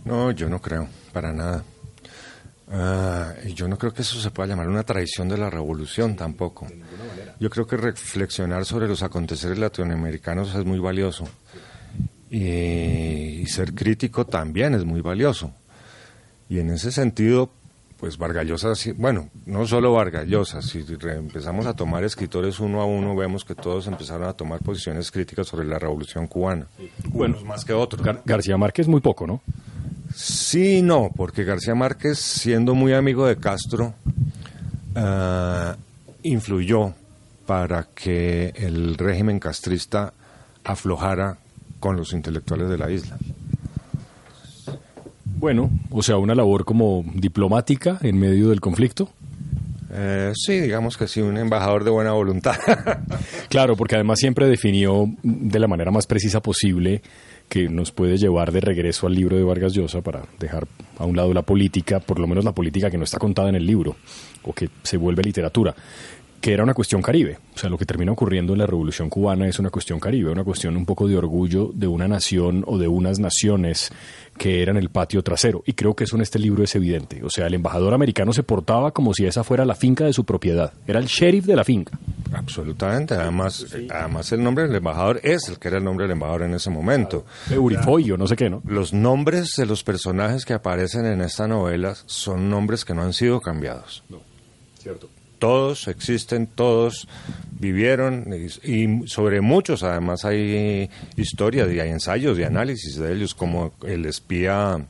No, 0.03 0.31
yo 0.31 0.49
no 0.49 0.61
creo, 0.61 0.87
para 1.13 1.31
nada. 1.33 1.63
Ah, 2.71 3.33
y 3.45 3.53
yo 3.53 3.67
no 3.67 3.77
creo 3.77 3.93
que 3.93 4.01
eso 4.01 4.19
se 4.19 4.31
pueda 4.31 4.49
llamar 4.49 4.67
una 4.67 4.83
traición 4.83 5.29
de 5.29 5.37
la 5.37 5.49
revolución 5.49 6.15
tampoco. 6.15 6.67
Yo 7.39 7.49
creo 7.49 7.67
que 7.67 7.77
reflexionar 7.77 8.65
sobre 8.65 8.87
los 8.87 9.03
aconteceres 9.03 9.57
latinoamericanos 9.57 10.53
es 10.55 10.65
muy 10.65 10.79
valioso. 10.79 11.27
Y, 12.35 13.45
ser 13.47 13.73
crítico 13.73 14.25
también 14.25 14.73
es 14.73 14.83
muy 14.83 14.99
valioso. 14.99 15.53
Y 16.49 16.59
en 16.59 16.69
ese 16.71 16.91
sentido, 16.91 17.49
pues 17.97 18.17
Vargallosa, 18.17 18.73
bueno, 18.97 19.29
no 19.45 19.65
solo 19.65 19.93
Vargallosa, 19.93 20.61
si 20.61 20.83
empezamos 21.03 21.65
a 21.65 21.73
tomar 21.73 22.03
escritores 22.03 22.59
uno 22.59 22.81
a 22.81 22.85
uno, 22.85 23.15
vemos 23.15 23.45
que 23.45 23.55
todos 23.55 23.87
empezaron 23.87 24.27
a 24.27 24.33
tomar 24.33 24.59
posiciones 24.59 25.11
críticas 25.11 25.47
sobre 25.47 25.65
la 25.65 25.79
revolución 25.79 26.27
cubana. 26.27 26.67
Bueno, 27.05 27.37
más 27.45 27.63
que 27.63 27.71
otros. 27.71 28.05
García 28.25 28.57
Márquez 28.57 28.89
muy 28.89 28.99
poco, 28.99 29.25
¿no? 29.25 29.41
Sí, 30.13 30.81
no, 30.81 31.11
porque 31.15 31.45
García 31.45 31.73
Márquez, 31.73 32.19
siendo 32.19 32.75
muy 32.75 32.93
amigo 32.93 33.25
de 33.27 33.37
Castro, 33.37 33.93
ah, 34.95 35.77
influyó 36.23 36.93
para 37.45 37.83
que 37.95 38.51
el 38.55 38.97
régimen 38.97 39.39
castrista 39.39 40.13
aflojara 40.63 41.37
con 41.85 41.97
los 41.97 42.13
intelectuales 42.13 42.67
de 42.67 42.79
la 42.79 42.89
isla. 42.89 43.15
Bueno, 45.37 45.69
o 45.91 46.01
sea, 46.01 46.17
una 46.17 46.33
labor 46.33 46.65
como 46.65 47.05
diplomática 47.13 47.99
en 48.01 48.17
medio 48.17 48.49
del 48.49 48.59
conflicto. 48.59 49.11
Eh, 49.91 50.31
sí, 50.33 50.61
digamos 50.61 50.97
que 50.97 51.07
sí, 51.07 51.21
un 51.21 51.37
embajador 51.37 51.83
de 51.83 51.91
buena 51.91 52.13
voluntad. 52.13 52.55
claro, 53.49 53.75
porque 53.75 53.93
además 53.93 54.17
siempre 54.17 54.47
definió 54.47 55.05
de 55.21 55.59
la 55.59 55.67
manera 55.67 55.91
más 55.91 56.07
precisa 56.07 56.41
posible 56.41 57.03
que 57.49 57.69
nos 57.69 57.91
puede 57.91 58.17
llevar 58.17 58.51
de 58.51 58.61
regreso 58.61 59.05
al 59.05 59.13
libro 59.13 59.37
de 59.37 59.43
Vargas 59.43 59.73
Llosa 59.73 60.01
para 60.01 60.23
dejar 60.39 60.67
a 60.97 61.05
un 61.05 61.15
lado 61.15 61.35
la 61.35 61.43
política, 61.43 61.99
por 61.99 62.17
lo 62.17 62.25
menos 62.25 62.43
la 62.43 62.53
política 62.53 62.89
que 62.89 62.97
no 62.97 63.03
está 63.03 63.19
contada 63.19 63.49
en 63.49 63.55
el 63.57 63.65
libro 63.67 63.95
o 64.41 64.53
que 64.53 64.69
se 64.81 64.97
vuelve 64.97 65.21
literatura 65.21 65.75
que 66.41 66.53
era 66.53 66.63
una 66.63 66.73
cuestión 66.73 67.01
caribe. 67.01 67.39
O 67.55 67.57
sea, 67.57 67.69
lo 67.69 67.77
que 67.77 67.85
termina 67.85 68.11
ocurriendo 68.11 68.53
en 68.53 68.59
la 68.59 68.67
Revolución 68.67 69.09
cubana 69.09 69.47
es 69.47 69.59
una 69.59 69.69
cuestión 69.69 69.99
caribe, 69.99 70.31
una 70.31 70.43
cuestión 70.43 70.77
un 70.77 70.85
poco 70.85 71.07
de 71.07 71.17
orgullo 71.17 71.71
de 71.73 71.87
una 71.87 72.07
nación 72.07 72.63
o 72.67 72.77
de 72.77 72.87
unas 72.87 73.19
naciones 73.19 73.91
que 74.37 74.61
eran 74.61 74.77
el 74.77 74.89
patio 74.89 75.23
trasero. 75.23 75.63
Y 75.65 75.73
creo 75.73 75.95
que 75.95 76.03
eso 76.03 76.15
en 76.17 76.21
este 76.21 76.37
libro 76.39 76.63
es 76.63 76.75
evidente. 76.75 77.23
O 77.23 77.29
sea, 77.29 77.47
el 77.47 77.53
embajador 77.53 77.93
americano 77.93 78.33
se 78.33 78.43
portaba 78.43 78.91
como 78.91 79.13
si 79.13 79.25
esa 79.25 79.43
fuera 79.43 79.65
la 79.65 79.75
finca 79.75 80.05
de 80.05 80.13
su 80.13 80.25
propiedad. 80.25 80.73
Era 80.85 80.99
el 80.99 81.05
sheriff 81.05 81.45
de 81.45 81.55
la 81.55 81.63
finca. 81.63 81.97
Absolutamente. 82.33 83.15
Además, 83.15 83.65
además 83.89 84.31
el 84.31 84.43
nombre 84.43 84.67
del 84.67 84.75
embajador 84.75 85.21
es 85.23 85.47
el 85.47 85.57
que 85.57 85.69
era 85.69 85.77
el 85.77 85.83
nombre 85.83 86.03
del 86.03 86.11
embajador 86.11 86.43
en 86.43 86.53
ese 86.53 86.69
momento. 86.69 87.25
Eurifolio, 87.49 88.17
no 88.17 88.27
sé 88.27 88.35
qué, 88.35 88.49
¿no? 88.49 88.61
Los 88.65 88.93
nombres 88.93 89.53
de 89.57 89.65
los 89.65 89.83
personajes 89.83 90.45
que 90.45 90.53
aparecen 90.53 91.05
en 91.05 91.21
esta 91.21 91.47
novela 91.47 91.95
son 92.05 92.49
nombres 92.49 92.83
que 92.83 92.93
no 92.93 93.03
han 93.03 93.13
sido 93.13 93.39
cambiados. 93.39 94.03
No, 94.09 94.19
cierto 94.77 95.14
todos 95.39 95.87
existen, 95.87 96.47
todos 96.47 97.07
vivieron 97.59 98.25
y, 98.63 99.07
sobre 99.07 99.41
muchos 99.41 99.83
además 99.83 100.25
hay 100.25 100.89
historias 101.15 101.71
y 101.71 101.79
hay 101.79 101.89
ensayos 101.89 102.37
y 102.37 102.43
análisis 102.43 102.97
de 102.97 103.13
ellos 103.13 103.33
como 103.33 103.73
el 103.85 104.05
espía 104.05 104.85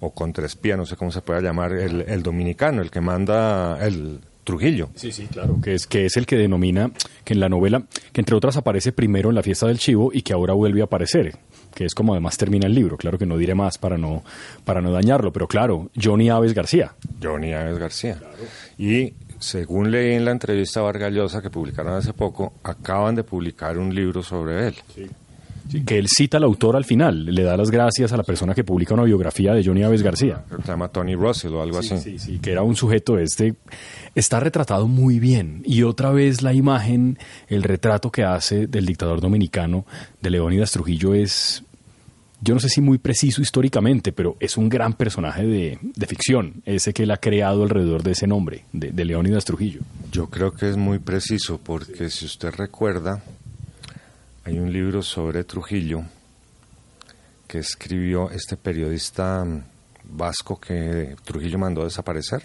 o 0.00 0.10
contraespía, 0.10 0.76
no 0.76 0.86
sé 0.86 0.96
cómo 0.96 1.10
se 1.10 1.20
puede 1.20 1.42
llamar, 1.42 1.72
el, 1.72 2.22
dominicano, 2.22 2.80
el 2.80 2.90
que 2.90 3.00
manda 3.00 3.78
el 3.86 4.20
Trujillo. 4.44 4.88
Sí, 4.94 5.12
sí, 5.12 5.26
claro, 5.26 5.58
que 5.62 5.74
es, 5.74 5.86
que 5.86 6.06
es 6.06 6.16
el 6.16 6.26
que 6.26 6.36
denomina, 6.36 6.90
que 7.24 7.34
en 7.34 7.40
la 7.40 7.50
novela, 7.50 7.82
que 8.12 8.22
entre 8.22 8.34
otras 8.34 8.56
aparece 8.56 8.90
primero 8.90 9.28
en 9.28 9.34
la 9.34 9.42
fiesta 9.42 9.66
del 9.66 9.78
chivo 9.78 10.10
y 10.12 10.22
que 10.22 10.32
ahora 10.32 10.54
vuelve 10.54 10.80
a 10.80 10.84
aparecer, 10.84 11.36
que 11.74 11.84
es 11.84 11.94
como 11.94 12.14
además 12.14 12.38
termina 12.38 12.66
el 12.66 12.74
libro, 12.74 12.96
claro 12.96 13.18
que 13.18 13.26
no 13.26 13.36
diré 13.36 13.54
más 13.54 13.76
para 13.76 13.98
no, 13.98 14.24
para 14.64 14.80
no 14.80 14.90
dañarlo, 14.90 15.32
pero 15.32 15.46
claro, 15.46 15.90
Johnny 15.94 16.30
Aves 16.30 16.54
García. 16.54 16.94
Johnny 17.22 17.52
Aves 17.52 17.78
García. 17.78 18.18
Y 18.78 19.12
según 19.40 19.90
leí 19.90 20.14
en 20.14 20.24
la 20.24 20.30
entrevista 20.30 20.80
a 20.80 20.84
Vargallosa 20.84 21.42
que 21.42 21.50
publicaron 21.50 21.94
hace 21.94 22.12
poco, 22.12 22.52
acaban 22.62 23.14
de 23.14 23.24
publicar 23.24 23.78
un 23.78 23.92
libro 23.92 24.22
sobre 24.22 24.68
él. 24.68 24.74
Sí. 24.94 25.82
que 25.84 25.98
él 25.98 26.08
cita 26.08 26.36
al 26.36 26.44
autor 26.44 26.76
al 26.76 26.84
final, 26.84 27.24
le 27.26 27.42
da 27.42 27.56
las 27.56 27.70
gracias 27.70 28.12
a 28.12 28.16
la 28.16 28.22
persona 28.24 28.54
que 28.54 28.64
publica 28.64 28.92
una 28.92 29.04
biografía 29.04 29.54
de 29.54 29.64
Johnny 29.64 29.82
Aves 29.82 30.02
García. 30.02 30.44
Se 30.50 30.68
llama 30.68 30.88
Tony 30.88 31.14
Russell 31.14 31.54
o 31.54 31.62
algo 31.62 31.78
así. 31.78 31.96
Sí, 31.98 32.18
sí, 32.18 32.38
que 32.38 32.52
era 32.52 32.62
un 32.62 32.76
sujeto 32.76 33.18
este. 33.18 33.54
Está 34.14 34.40
retratado 34.40 34.88
muy 34.88 35.20
bien. 35.20 35.62
Y 35.64 35.84
otra 35.84 36.10
vez 36.10 36.42
la 36.42 36.52
imagen, 36.52 37.18
el 37.48 37.62
retrato 37.62 38.10
que 38.10 38.24
hace 38.24 38.66
del 38.66 38.84
dictador 38.84 39.20
dominicano 39.20 39.86
de 40.20 40.30
Leónidas 40.30 40.72
Trujillo 40.72 41.14
es 41.14 41.62
yo 42.42 42.54
no 42.54 42.60
sé 42.60 42.70
si 42.70 42.80
muy 42.80 42.98
preciso 42.98 43.42
históricamente, 43.42 44.12
pero 44.12 44.36
es 44.40 44.56
un 44.56 44.68
gran 44.68 44.94
personaje 44.94 45.44
de, 45.46 45.78
ficción, 46.06 46.62
ese 46.64 46.94
que 46.94 47.02
él 47.02 47.10
ha 47.10 47.18
creado 47.18 47.62
alrededor 47.62 48.02
de 48.02 48.12
ese 48.12 48.26
nombre, 48.26 48.64
de, 48.72 49.04
Leónidas 49.04 49.44
Trujillo. 49.44 49.82
Yo 50.10 50.28
creo 50.28 50.52
que 50.52 50.70
es 50.70 50.76
muy 50.76 50.98
preciso, 50.98 51.58
porque 51.58 52.08
si 52.08 52.24
usted 52.24 52.54
recuerda, 52.54 53.22
hay 54.44 54.58
un 54.58 54.72
libro 54.72 55.02
sobre 55.02 55.44
Trujillo 55.44 56.04
que 57.46 57.58
escribió 57.58 58.30
este 58.30 58.56
periodista 58.56 59.44
vasco 60.04 60.58
que 60.58 61.16
Trujillo 61.24 61.58
mandó 61.58 61.82
a 61.82 61.84
desaparecer. 61.84 62.44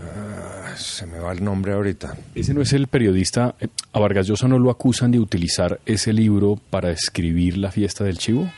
Ah, 0.00 0.74
se 0.76 1.06
me 1.06 1.18
va 1.18 1.32
el 1.32 1.42
nombre 1.42 1.72
ahorita. 1.72 2.16
Ese 2.34 2.54
no 2.54 2.62
es 2.62 2.72
el 2.72 2.86
periodista. 2.86 3.56
Eh, 3.58 3.66
a 3.92 3.98
Vargas 3.98 4.28
Llosa 4.28 4.46
no 4.46 4.58
lo 4.58 4.70
acusan 4.70 5.10
de 5.10 5.18
utilizar 5.18 5.80
ese 5.86 6.12
libro 6.12 6.60
para 6.70 6.92
escribir 6.92 7.58
la 7.58 7.72
fiesta 7.72 8.04
del 8.04 8.18
chivo 8.18 8.48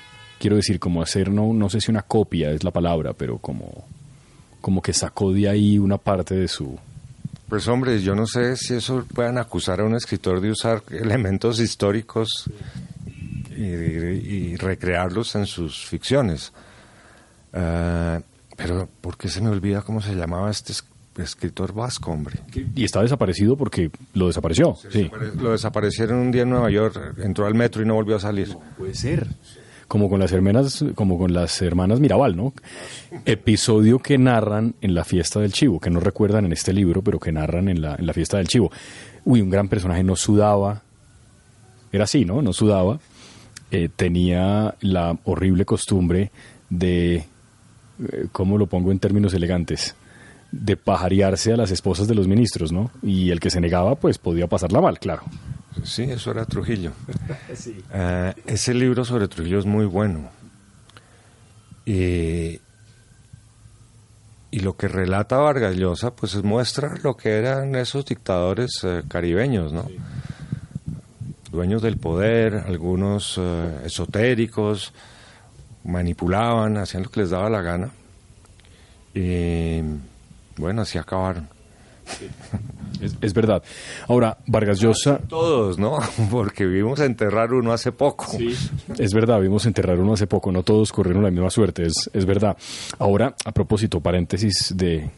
quiero 0.40 0.56
decir, 0.56 0.80
como 0.80 1.02
hacer, 1.02 1.30
no, 1.30 1.52
no 1.52 1.68
sé 1.68 1.80
si 1.80 1.90
una 1.90 2.02
copia 2.02 2.50
es 2.50 2.64
la 2.64 2.70
palabra, 2.70 3.12
pero 3.12 3.38
como, 3.38 3.84
como 4.60 4.80
que 4.80 4.94
sacó 4.94 5.32
de 5.32 5.48
ahí 5.48 5.78
una 5.78 5.98
parte 5.98 6.34
de 6.34 6.48
su... 6.48 6.76
Pues 7.48 7.68
hombre, 7.68 8.00
yo 8.00 8.14
no 8.14 8.26
sé 8.26 8.56
si 8.56 8.74
eso 8.74 9.04
puedan 9.12 9.36
acusar 9.36 9.80
a 9.80 9.84
un 9.84 9.94
escritor 9.94 10.40
de 10.40 10.50
usar 10.50 10.82
elementos 10.90 11.60
históricos 11.60 12.48
y, 13.54 14.56
recrearlos 14.56 15.34
en 15.34 15.44
sus 15.46 15.84
ficciones. 15.84 16.52
Uh, 17.52 18.22
pero, 18.56 18.88
¿por 19.00 19.18
qué 19.18 19.28
se 19.28 19.42
me 19.42 19.50
olvida 19.50 19.82
cómo 19.82 20.00
se 20.00 20.14
llamaba 20.14 20.50
este 20.50 20.72
escritor 21.18 21.74
vasco, 21.74 22.12
hombre? 22.12 22.36
Y 22.74 22.84
está 22.84 23.02
desaparecido 23.02 23.56
porque 23.56 23.90
lo 24.14 24.28
desapareció. 24.28 24.76
Sí, 24.90 25.10
Lo 25.36 25.50
desaparecieron 25.50 26.18
un 26.18 26.30
día 26.30 26.42
en 26.42 26.50
Nueva 26.50 26.70
York, 26.70 27.16
entró 27.18 27.46
al 27.46 27.54
metro 27.54 27.82
y 27.82 27.86
no 27.86 27.94
volvió 27.94 28.16
a 28.16 28.20
salir. 28.20 28.56
puede 28.78 28.94
ser 28.94 29.26
como 29.90 30.08
con 30.08 30.20
las 30.20 30.30
hermanas, 30.30 30.84
como 30.94 31.18
con 31.18 31.32
las 31.32 31.60
hermanas 31.62 31.98
Mirabal, 31.98 32.36
¿no? 32.36 32.54
Episodio 33.24 33.98
que 33.98 34.18
narran 34.18 34.76
en 34.80 34.94
la 34.94 35.02
fiesta 35.02 35.40
del 35.40 35.52
chivo, 35.52 35.80
que 35.80 35.90
no 35.90 35.98
recuerdan 35.98 36.44
en 36.44 36.52
este 36.52 36.72
libro, 36.72 37.02
pero 37.02 37.18
que 37.18 37.32
narran 37.32 37.68
en 37.68 37.82
la, 37.82 37.96
en 37.96 38.06
la 38.06 38.12
fiesta 38.12 38.36
del 38.36 38.46
chivo. 38.46 38.70
Uy, 39.24 39.40
un 39.40 39.50
gran 39.50 39.66
personaje 39.66 40.04
no 40.04 40.14
sudaba, 40.14 40.82
era 41.90 42.04
así, 42.04 42.24
¿no? 42.24 42.40
No 42.40 42.52
sudaba. 42.52 43.00
Eh, 43.72 43.88
tenía 43.94 44.76
la 44.80 45.18
horrible 45.24 45.64
costumbre 45.64 46.30
de, 46.68 47.16
eh, 47.16 48.26
¿cómo 48.30 48.58
lo 48.58 48.68
pongo 48.68 48.92
en 48.92 49.00
términos 49.00 49.34
elegantes? 49.34 49.96
De 50.52 50.76
pajarearse 50.76 51.54
a 51.54 51.56
las 51.56 51.72
esposas 51.72 52.06
de 52.06 52.14
los 52.14 52.28
ministros, 52.28 52.70
¿no? 52.70 52.92
Y 53.02 53.30
el 53.30 53.40
que 53.40 53.50
se 53.50 53.60
negaba, 53.60 53.96
pues 53.96 54.18
podía 54.18 54.46
pasarla 54.46 54.80
mal, 54.80 55.00
claro. 55.00 55.22
Sí, 55.84 56.02
eso 56.02 56.30
era 56.30 56.44
Trujillo. 56.44 56.92
Eh, 57.92 58.34
ese 58.46 58.72
libro 58.72 59.04
sobre 59.04 59.28
Trujillo 59.28 59.58
es 59.58 59.66
muy 59.66 59.84
bueno. 59.84 60.30
Y, 61.84 62.60
lo 64.52 64.76
que 64.76 64.88
relata 64.88 65.38
Vargas 65.38 65.76
Llosa, 65.76 66.14
pues 66.14 66.42
muestra 66.42 66.94
lo 67.02 67.16
que 67.16 67.36
eran 67.36 67.74
esos 67.74 68.04
dictadores 68.04 68.80
eh, 68.84 69.02
caribeños, 69.08 69.72
¿no? 69.72 69.88
Dueños 71.50 71.82
del 71.82 71.98
poder, 71.98 72.54
algunos 72.66 73.36
eh, 73.38 73.82
esotéricos, 73.84 74.92
manipulaban, 75.84 76.76
hacían 76.76 77.04
lo 77.04 77.10
que 77.10 77.20
les 77.20 77.30
daba 77.30 77.50
la 77.50 77.62
gana. 77.62 77.90
Y 79.14 79.80
bueno, 80.56 80.82
así 80.82 80.98
acabaron. 80.98 81.48
Es, 83.00 83.34
verdad. 83.34 83.62
Ahora, 84.08 84.38
Vargas 84.46 84.80
Llosa... 84.80 85.18
Todos, 85.18 85.78
¿no? 85.78 85.98
Porque 86.30 86.66
vimos 86.66 87.00
enterrar 87.00 87.52
uno 87.52 87.72
hace 87.72 87.92
poco. 87.92 88.26
Sí, 88.26 88.54
es 88.98 89.14
verdad, 89.14 89.40
vimos 89.40 89.66
enterrar 89.66 89.98
uno 89.98 90.14
hace 90.14 90.26
poco. 90.26 90.52
No 90.52 90.62
todos 90.62 90.92
corrieron 90.92 91.22
la 91.22 91.30
misma 91.30 91.50
suerte, 91.50 91.86
es, 91.86 92.10
es 92.12 92.26
verdad. 92.26 92.56
Ahora, 92.98 93.34
a 93.44 93.52
propósito, 93.52 94.00
paréntesis 94.00 94.74
de, 94.76 95.10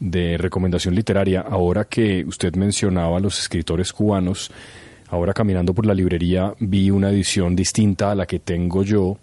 de 0.00 0.38
recomendación 0.38 0.94
literaria, 0.94 1.40
ahora 1.40 1.84
que 1.84 2.24
usted 2.26 2.54
mencionaba 2.54 3.18
a 3.18 3.20
los 3.20 3.38
escritores 3.38 3.92
cubanos, 3.92 4.50
ahora 5.08 5.32
caminando 5.32 5.74
por 5.74 5.86
la 5.86 5.94
librería 5.94 6.52
vi 6.58 6.90
una 6.90 7.10
edición 7.10 7.54
distinta 7.54 8.10
a 8.10 8.14
la 8.14 8.26
que 8.26 8.40
tengo 8.40 8.82
yo 8.82 9.18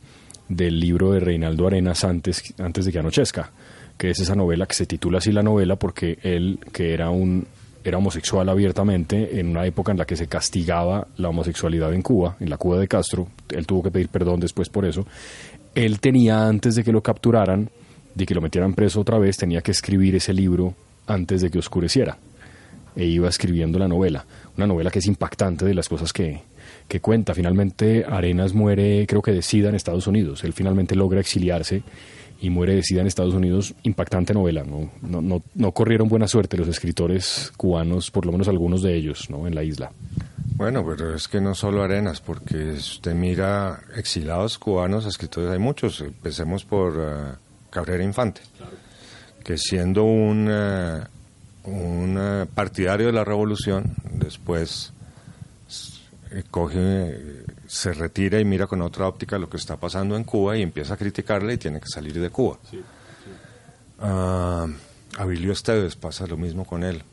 del 0.48 0.80
libro 0.80 1.12
de 1.12 1.20
Reinaldo 1.20 1.68
Arenas 1.68 2.04
antes, 2.04 2.54
antes 2.60 2.86
de 2.86 2.92
que 2.92 3.00
anochezca 3.00 3.52
que 3.98 4.10
es 4.10 4.20
esa 4.20 4.36
novela 4.36 4.66
que 4.66 4.76
se 4.76 4.86
titula 4.86 5.20
así 5.20 5.32
la 5.32 5.44
novela 5.44 5.76
porque 5.76 6.18
él, 6.24 6.60
que 6.72 6.94
era 6.94 7.10
un 7.10 7.48
era 7.84 7.98
homosexual 7.98 8.48
abiertamente 8.50 9.40
en 9.40 9.50
una 9.50 9.66
época 9.66 9.92
en 9.92 9.98
la 9.98 10.06
que 10.06 10.16
se 10.16 10.28
castigaba 10.28 11.08
la 11.18 11.30
homosexualidad 11.30 11.94
en 11.94 12.02
Cuba, 12.02 12.38
en 12.40 12.50
la 12.50 12.58
Cuba 12.58 12.78
de 12.78 12.88
Castro, 12.88 13.28
él 13.50 13.68
tuvo 13.68 13.84
que 13.84 13.92
pedir 13.92 14.10
perdón 14.10 14.40
después 14.40 14.70
por 14.70 14.86
eso. 14.86 15.06
Él 15.76 16.00
tenía 16.00 16.48
antes 16.48 16.76
de 16.76 16.84
que 16.84 16.92
lo 16.92 17.02
capturaran, 17.02 17.70
de 18.16 18.26
que 18.26 18.36
lo 18.36 18.42
metieran 18.42 18.74
preso 18.74 19.02
otra 19.02 19.18
vez, 19.18 19.38
tenía 19.38 19.62
que 19.62 19.72
escribir 19.72 20.16
ese 20.16 20.34
libro 20.34 20.76
antes 21.08 21.42
de 21.42 21.50
que 21.50 21.60
oscureciera. 21.60 22.18
E 22.96 23.06
iba 23.06 23.28
escribiendo 23.28 23.80
la 23.80 23.88
novela, 23.88 24.24
una 24.56 24.68
novela 24.68 24.92
que 24.92 25.00
es 25.00 25.08
impactante 25.08 25.66
de 25.66 25.74
las 25.74 25.90
cosas 25.90 26.14
que, 26.14 26.42
que 26.88 27.00
cuenta. 27.00 27.34
Finalmente 27.34 28.06
Arenas 28.08 28.54
muere, 28.54 29.06
creo 29.08 29.22
que 29.22 29.32
de 29.32 29.42
SIDA 29.42 29.70
en 29.70 29.76
Estados 29.76 30.06
Unidos. 30.06 30.44
Él 30.44 30.54
finalmente 30.54 30.96
logra 30.96 31.20
exiliarse 31.20 31.82
y 32.44 32.50
muere 32.50 32.76
de 32.76 32.84
SIDA 32.84 33.00
en 33.00 33.08
Estados 33.08 33.34
Unidos. 33.34 33.74
Impactante 33.84 34.34
novela. 34.34 34.66
¿no? 34.66 34.92
No, 35.02 35.22
no, 35.22 35.42
no 35.56 35.72
corrieron 35.72 36.10
buena 36.10 36.28
suerte 36.28 36.58
los 36.58 36.68
escritores 36.68 37.54
cubanos, 37.56 38.12
por 38.12 38.26
lo 38.26 38.34
menos 38.34 38.50
algunos 38.50 38.82
de 38.84 38.98
ellos, 38.98 39.30
¿no? 39.30 39.48
en 39.48 39.56
la 39.56 39.64
isla. 39.64 39.94
Bueno, 40.56 40.86
pero 40.86 41.16
es 41.16 41.30
que 41.30 41.40
no 41.40 41.56
solo 41.56 41.84
Arenas, 41.84 42.20
porque 42.20 42.74
usted 42.74 43.16
mira 43.16 43.80
exilados 43.96 44.60
cubanos, 44.60 45.06
escritores 45.06 45.52
hay 45.52 45.58
muchos. 45.58 46.02
Empecemos 46.02 46.66
por 46.66 46.98
uh, 46.98 47.70
Cabrera 47.70 48.04
Infante, 48.04 48.42
que 49.42 49.58
siendo 49.58 50.04
un, 50.04 50.50
uh, 50.50 51.70
un 51.70 52.18
uh, 52.18 52.46
partidario 52.54 53.08
de 53.08 53.14
la 53.14 53.24
revolución, 53.24 53.96
después 54.12 54.92
coge, 56.50 57.46
se 57.68 57.94
retira 57.94 58.40
y 58.40 58.46
mira 58.46 58.66
con 58.66 58.82
otra 58.82 59.08
óptica 59.08 59.38
lo 59.38 59.50
que 59.50 59.58
está 59.58 59.78
pasando 59.78 60.16
en 60.16 60.24
Cuba 60.24 60.58
y 60.58 60.64
empieza 60.64 60.96
a 60.96 60.98
criticarle 60.98 61.54
y 61.54 61.58
tiene 61.58 61.80
que 61.80 61.88
salir 61.88 62.20
de 62.20 62.30
Cuba. 62.32 62.58
Sí, 62.70 62.78
sí. 62.78 64.04
Uh, 64.06 64.74
Abilio 65.18 65.54
Esteves 65.54 65.96
pasa 65.96 66.26
lo 66.26 66.38
mismo 66.38 66.66
con 66.66 66.84
él. 66.84 67.04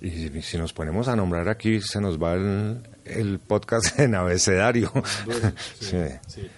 Y 0.00 0.42
si 0.42 0.58
nos 0.58 0.72
ponemos 0.72 1.08
a 1.08 1.16
nombrar 1.16 1.48
aquí, 1.48 1.80
se 1.80 2.00
nos 2.00 2.20
va 2.20 2.34
el, 2.34 2.80
el 3.04 3.38
podcast 3.38 3.98
en 4.00 4.14
abecedario. 4.14 4.92
sí, 5.80 5.96
sí. 6.26 6.48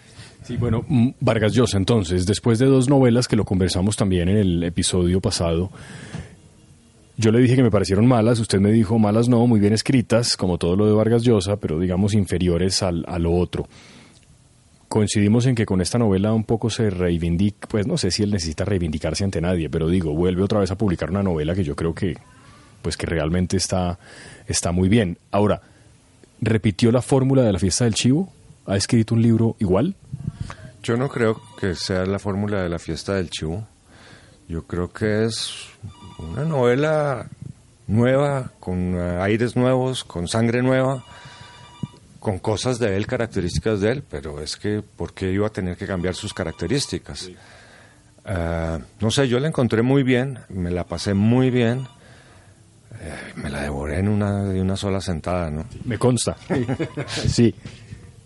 Sí, 0.43 0.57
bueno, 0.57 0.85
Vargas 1.21 1.53
Llosa, 1.53 1.77
entonces, 1.77 2.27
después 2.27 2.59
de 2.59 2.67
dos 2.67 2.89
novelas 2.89 3.29
que 3.29 3.37
lo 3.37 3.45
conversamos 3.45 3.97
también 3.97 4.29
en 4.29 4.39
el 4.39 4.65
episodio 4.65 5.21
pasado, 5.21 5.71
yo 7.21 7.31
le 7.33 7.39
dije 7.39 7.55
que 7.55 7.63
me 7.63 7.71
parecieron 7.71 8.07
malas, 8.07 8.41
usted 8.41 8.61
me 8.61 8.73
dijo 8.73 8.99
malas 8.99 9.29
no, 9.29 9.47
muy 9.47 9.61
bien 9.61 9.75
escritas, 9.75 10.39
como 10.39 10.57
todo 10.57 10.75
lo 10.75 10.87
de 10.87 10.95
Vargas 10.95 11.23
Llosa, 11.23 11.59
pero 11.59 11.79
digamos 11.79 12.15
inferiores 12.15 12.83
al, 12.83 13.05
a 13.07 13.19
lo 13.19 13.33
otro. 13.33 13.69
Coincidimos 14.89 15.45
en 15.45 15.55
que 15.55 15.67
con 15.67 15.83
esta 15.83 15.99
novela 15.99 16.33
un 16.33 16.45
poco 16.45 16.71
se 16.71 16.89
reivindica, 16.89 17.69
pues 17.69 17.87
no 17.87 17.99
sé 17.99 18.11
si 18.11 18.23
él 18.23 18.31
necesita 18.31 18.65
reivindicarse 18.65 19.23
ante 19.23 19.43
nadie, 19.43 19.69
pero 19.69 19.89
digo, 19.89 20.15
vuelve 20.15 20.43
otra 20.43 20.61
vez 20.61 20.71
a 20.71 20.79
publicar 20.79 21.11
una 21.11 21.23
novela 21.23 21.55
que 21.55 21.63
yo 21.63 21.77
creo 21.77 21.95
que, 21.95 22.17
pues 22.81 22.97
que 22.97 23.05
realmente 23.05 23.59
está, 23.59 23.99
está 24.47 24.73
muy 24.73 24.89
bien. 24.89 25.19
Ahora, 25.31 25.61
¿repitió 26.41 26.91
la 26.91 27.03
fórmula 27.03 27.43
de 27.43 27.53
la 27.53 27.59
fiesta 27.59 27.85
del 27.85 27.95
chivo? 27.95 28.33
¿Ha 28.65 28.79
escrito 28.79 29.15
un 29.15 29.21
libro 29.21 29.57
igual? 29.59 29.95
Yo 30.83 30.97
no 30.97 31.11
creo 31.11 31.39
que 31.61 31.75
sea 31.75 32.07
la 32.07 32.19
fórmula 32.19 32.63
de 32.63 32.71
la 32.71 32.79
fiesta 32.79 33.17
del 33.17 33.29
chivo. 33.29 33.69
Yo 34.49 34.63
creo 34.63 34.91
que 34.91 35.27
es 35.27 35.69
una 36.31 36.45
novela 36.45 37.27
nueva, 37.87 38.53
con 38.61 38.95
uh, 38.95 39.23
aires 39.23 39.57
nuevos, 39.57 40.05
con 40.05 40.29
sangre 40.29 40.63
nueva, 40.63 41.05
con 42.21 42.39
cosas 42.39 42.79
de 42.79 42.97
él, 42.97 43.07
características 43.07 43.81
de 43.81 43.91
él, 43.91 44.05
pero 44.09 44.41
es 44.41 44.57
que, 44.57 44.83
¿por 44.83 45.13
qué 45.13 45.33
iba 45.33 45.49
a 45.49 45.51
tener 45.51 45.77
que 45.77 45.87
cambiar 45.87 46.15
sus 46.15 46.33
características? 46.33 47.19
Sí. 47.19 47.37
Uh, 48.25 48.79
no 49.01 49.11
sé, 49.11 49.29
yo 49.29 49.41
la 49.41 49.49
encontré 49.49 49.83
muy 49.83 50.03
bien, 50.03 50.39
me 50.51 50.71
la 50.71 50.85
pasé 50.85 51.15
muy 51.15 51.51
bien, 51.51 51.89
eh, 53.01 53.33
me 53.35 53.51
la 53.51 53.63
devoré 53.63 53.99
en 53.99 54.09
una, 54.09 54.45
de 54.45 54.61
una 54.61 54.77
sola 54.77 55.01
sentada, 55.01 55.51
¿no? 55.51 55.65
Me 55.85 55.99
consta. 55.99 56.37
sí. 57.09 57.55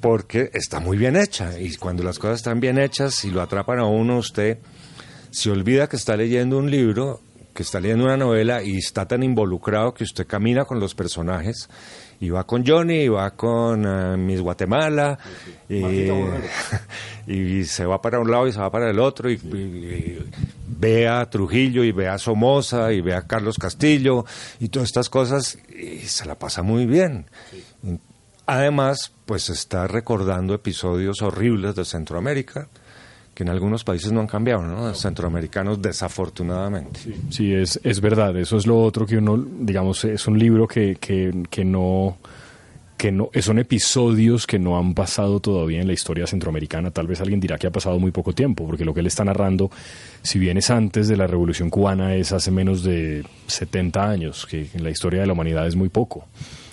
Porque 0.01 0.51
está 0.53 0.81
muy 0.81 0.99
bien 0.99 1.17
hecha, 1.17 1.59
y 1.59 1.75
cuando 1.77 2.03
las 2.03 2.19
cosas 2.19 2.37
están 2.37 2.61
bien 2.61 2.79
hechas 2.79 3.25
y 3.25 3.31
lo 3.31 3.41
atrapan 3.41 3.79
a 3.79 3.87
uno, 3.87 4.19
usted 4.19 4.59
se 5.31 5.51
olvida 5.51 5.89
que 5.89 5.97
está 5.97 6.17
leyendo 6.17 6.59
un 6.59 6.71
libro 6.71 7.21
que 7.55 7.63
está 7.63 7.81
leyendo 7.81 8.05
una 8.05 8.17
novela 8.17 8.63
y 8.63 8.77
está 8.77 9.07
tan 9.07 9.23
involucrado 9.23 9.95
que 9.95 10.05
usted 10.05 10.27
camina 10.27 10.65
con 10.65 10.81
los 10.81 10.95
personajes 10.95 11.69
y 12.21 12.31
va 12.31 12.45
con 12.45 12.67
Johnny, 12.67 13.03
y 13.03 13.09
va 13.09 13.31
con 13.33 13.87
uh, 13.87 14.17
Miss 14.17 14.41
Guatemala 14.41 15.19
y, 15.69 16.09
y, 17.27 17.65
se 17.65 17.87
va 17.87 18.01
para 18.01 18.19
un 18.19 18.31
lado 18.31 18.47
y 18.47 18.53
se 18.53 18.61
va 18.61 18.71
para 18.71 18.91
el 18.91 18.99
otro 18.99 19.31
y, 19.31 19.35
y, 19.35 19.57
y, 19.57 20.31
ve 20.67 21.09
a 21.09 21.25
Trujillo 21.31 21.85
y 21.85 21.93
ve 21.93 22.09
a 22.09 22.19
Somoza 22.19 22.93
y 22.93 23.01
ve 23.01 23.15
a 23.15 23.23
Carlos 23.23 23.57
Castillo 23.59 24.25
y 24.61 24.69
todas 24.69 24.89
estas 24.89 25.09
cosas 25.09 25.59
y 25.69 25.99
se 26.01 26.27
la 26.27 26.35
pasa 26.35 26.63
muy 26.63 26.87
bien. 26.87 27.27
Además, 28.47 29.13
pues 29.27 29.49
está 29.49 29.87
recordando 29.87 30.55
episodios 30.55 31.23
horribles 31.23 31.75
de 31.75 31.85
Centroamérica 31.85 32.69
que 33.35 33.43
en 33.43 33.49
algunos 33.49 33.85
países 33.85 34.13
no 34.13 34.21
han 34.21 34.27
cambiado, 34.27 34.63
¿no? 34.63 34.95
Centroamericanos, 34.95 35.83
desafortunadamente. 35.83 37.01
Sí, 37.01 37.15
sí, 37.31 37.53
es, 37.53 37.81
es 37.83 38.01
verdad. 38.01 38.37
Eso 38.37 38.57
es 38.57 38.67
lo 38.67 38.81
otro 38.81 39.07
que 39.07 39.19
uno, 39.19 39.37
digamos, 39.37 40.05
es 40.05 40.27
un 40.27 40.39
libro 40.39 40.69
que, 40.69 40.97
que, 40.97 41.45
que 41.51 41.65
no 41.65 42.17
que 42.97 43.11
no 43.11 43.29
son 43.41 43.59
episodios 43.59 44.47
que 44.47 44.59
no 44.59 44.79
han 44.79 44.95
pasado 44.95 45.41
todavía 45.41 45.81
en 45.81 45.87
la 45.87 45.93
historia 45.93 46.27
centroamericana. 46.27 46.93
Tal 46.93 47.09
vez 47.09 47.21
alguien 47.21 47.41
dirá 47.41 47.59
que 47.59 47.67
ha 47.67 47.73
pasado 47.73 47.99
muy 47.99 48.13
poco 48.13 48.33
tiempo, 48.33 48.67
porque 48.67 48.85
lo 48.85 48.95
que 48.95 49.01
él 49.01 49.07
está 49.07 49.25
narrando, 49.25 49.71
si 50.23 50.39
bien 50.39 50.57
es 50.57 50.71
antes 50.71 51.09
de 51.09 51.17
la 51.17 51.27
Revolución 51.27 51.71
Cubana, 51.71 52.15
es 52.15 52.33
hace 52.33 52.53
menos 52.53 52.85
de 52.85 53.27
70 53.49 54.09
años, 54.09 54.47
que 54.47 54.69
en 54.73 54.85
la 54.85 54.91
historia 54.91 55.21
de 55.21 55.27
la 55.27 55.33
humanidad 55.33 55.67
es 55.67 55.75
muy 55.75 55.89
poco 55.89 56.27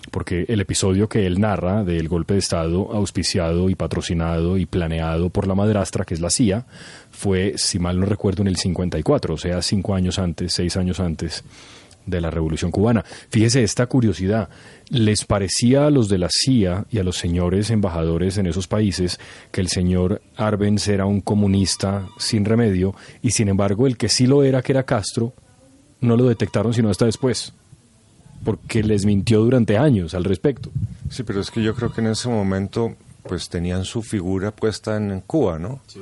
porque 0.10 0.46
el 0.48 0.62
episodio 0.62 1.08
que 1.08 1.28
él 1.28 1.40
narra 1.40 1.84
del 1.84 2.08
golpe 2.08 2.34
de 2.34 2.40
Estado 2.40 2.92
auspiciado 2.92 3.70
y 3.70 3.76
patrocinado 3.76 4.58
y 4.58 4.66
planeado 4.66 5.30
por 5.30 5.48
la 5.48 5.56
madrastra, 5.56 6.06
que 6.06 6.16
es 6.16 6.20
la 6.20 6.30
CIA, 6.30 6.66
fue, 7.12 7.54
si 7.58 7.78
mal 7.78 8.00
no 8.00 8.06
recuerdo, 8.06 8.42
en 8.42 8.48
el 8.48 8.58
54, 8.58 9.36
o 9.36 9.38
sea, 9.38 9.62
cinco 9.62 9.94
años 9.94 10.18
antes, 10.18 10.54
seis 10.54 10.76
años 10.78 11.00
antes 11.00 11.44
de 12.06 12.20
la 12.20 12.32
Revolución 12.32 12.72
Cubana. 12.72 13.06
Fíjese 13.30 13.64
esta 13.64 13.86
curiosidad. 13.86 14.50
¿Les 14.90 15.24
parecía 15.26 15.86
a 15.86 15.92
los 15.92 16.10
de 16.10 16.18
la 16.18 16.30
CIA 16.30 16.86
y 16.90 16.98
a 16.98 17.04
los 17.04 17.18
señores 17.18 17.70
embajadores 17.70 18.38
en 18.38 18.48
esos 18.48 18.68
países 18.68 19.20
que 19.52 19.62
el 19.62 19.68
señor 19.68 20.22
Arbenz 20.36 20.88
era 20.88 21.06
un 21.06 21.22
comunista 21.22 22.08
sin 22.18 22.46
remedio 22.46 22.96
y 23.22 23.32
sin 23.32 23.50
embargo 23.50 23.88
el 23.88 23.98
que 23.98 24.10
sí 24.10 24.26
lo 24.26 24.44
era, 24.44 24.62
que 24.62 24.74
era 24.74 24.84
Castro, 24.84 25.34
no 26.00 26.18
lo 26.18 26.26
detectaron 26.26 26.74
sino 26.74 26.90
hasta 26.90 27.06
después? 27.06 27.54
Porque 28.44 28.84
les 28.84 29.06
mintió 29.06 29.42
durante 29.42 29.78
años 29.78 30.14
al 30.14 30.24
respecto. 30.24 30.72
Sí, 31.10 31.24
pero 31.24 31.42
es 31.42 31.52
que 31.52 31.62
yo 31.62 31.76
creo 31.76 31.94
que 31.94 32.02
en 32.02 32.08
ese 32.08 32.30
momento 32.30 32.96
pues 33.24 33.50
tenían 33.50 33.86
su 33.86 34.02
figura 34.02 34.52
puesta 34.52 34.98
en, 34.98 35.22
Cuba, 35.22 35.60
¿no? 35.60 35.82
Sí. 35.88 36.02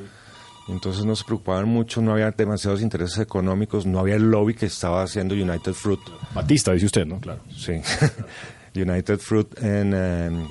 Entonces 0.70 1.04
no 1.04 1.16
se 1.16 1.24
preocupaban 1.24 1.68
mucho, 1.68 2.02
no 2.02 2.14
había 2.14 2.32
demasiados 2.32 2.82
intereses 2.82 3.18
económicos, 3.18 3.86
no 3.86 4.00
había 4.00 4.16
el 4.16 4.30
lobby 4.30 4.54
que 4.54 4.68
estaba 4.68 5.04
haciendo 5.04 5.34
United 5.34 5.74
Fruit. 5.74 6.00
Batista, 6.34 6.72
dice 6.74 6.86
usted, 6.86 7.06
¿no? 7.08 7.20
Claro. 7.20 7.42
Sí. 7.56 7.74
United 8.76 9.18
Fruit 9.18 9.48
en, 9.64 9.94
en, 9.94 10.48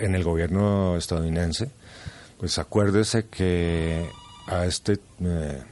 en 0.00 0.14
el 0.14 0.22
gobierno 0.22 0.96
estadounidense. 0.96 1.70
Pues 2.38 2.58
acuérdese 2.58 3.26
que 3.26 4.06
a 4.46 4.66
este 4.66 4.98
eh, 5.20 5.62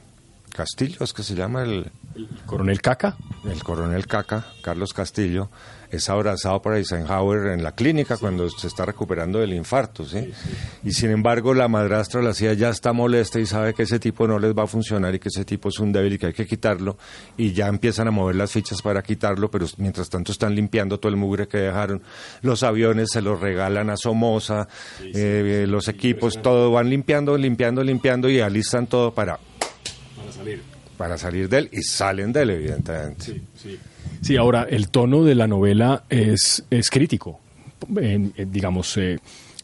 Castillo, 0.51 1.03
es 1.03 1.13
que 1.13 1.23
se 1.23 1.35
llama 1.35 1.63
el, 1.63 1.91
¿El 2.15 2.27
coronel 2.45 2.81
Caca? 2.81 3.15
El 3.45 3.63
coronel 3.63 4.07
Caca, 4.07 4.45
Carlos 4.61 4.93
Castillo, 4.93 5.49
es 5.91 6.09
abrazado 6.09 6.61
por 6.61 6.75
Eisenhower 6.75 7.51
en 7.51 7.63
la 7.63 7.73
clínica 7.73 8.15
sí. 8.15 8.21
cuando 8.21 8.49
se 8.49 8.67
está 8.67 8.85
recuperando 8.85 9.39
del 9.39 9.53
infarto, 9.53 10.05
¿sí? 10.05 10.31
Y 10.83 10.91
sin 10.91 11.11
embargo 11.11 11.53
la 11.53 11.67
madrastra 11.67 12.21
la 12.21 12.33
CIA 12.33 12.53
ya 12.53 12.69
está 12.69 12.93
molesta 12.93 13.39
y 13.39 13.45
sabe 13.45 13.73
que 13.73 13.83
ese 13.83 13.99
tipo 13.99 14.27
no 14.27 14.37
les 14.39 14.53
va 14.53 14.63
a 14.63 14.67
funcionar 14.67 15.15
y 15.15 15.19
que 15.19 15.29
ese 15.29 15.45
tipo 15.45 15.69
es 15.69 15.79
un 15.79 15.91
débil 15.91 16.13
y 16.13 16.17
que 16.17 16.27
hay 16.27 16.33
que 16.33 16.45
quitarlo 16.45 16.97
y 17.37 17.53
ya 17.53 17.67
empiezan 17.67 18.07
a 18.07 18.11
mover 18.11 18.35
las 18.35 18.51
fichas 18.51 18.81
para 18.81 19.01
quitarlo, 19.01 19.49
pero 19.49 19.65
mientras 19.77 20.09
tanto 20.09 20.31
están 20.31 20.53
limpiando 20.53 20.99
todo 20.99 21.11
el 21.11 21.17
mugre 21.17 21.47
que 21.47 21.57
dejaron. 21.57 22.01
Los 22.41 22.63
aviones 22.63 23.09
se 23.11 23.21
los 23.21 23.39
regalan 23.39 23.89
a 23.89 23.97
Somoza, 23.97 24.67
eh, 25.01 25.65
los 25.67 25.87
equipos, 25.87 26.41
todo 26.41 26.71
van 26.71 26.89
limpiando, 26.89 27.37
limpiando, 27.37 27.83
limpiando 27.83 28.29
y 28.29 28.41
alistan 28.41 28.87
todo 28.87 29.13
para... 29.13 29.39
Para 30.15 30.31
salir 30.31 30.68
para 30.99 31.17
salir 31.17 31.47
de 31.47 31.59
él 31.59 31.69
y 31.71 31.81
salen 31.81 32.33
de 32.33 32.41
él, 32.41 32.49
evidentemente. 32.49 33.23
Sí, 33.23 33.41
sí. 33.55 33.79
sí 34.21 34.35
ahora, 34.35 34.67
el 34.69 34.89
tono 34.89 35.23
de 35.23 35.33
la 35.33 35.47
novela 35.47 36.03
es, 36.09 36.65
es 36.69 36.89
crítico. 36.89 37.39
En, 37.95 38.33
digamos, 38.51 38.97
eh, 38.97 39.17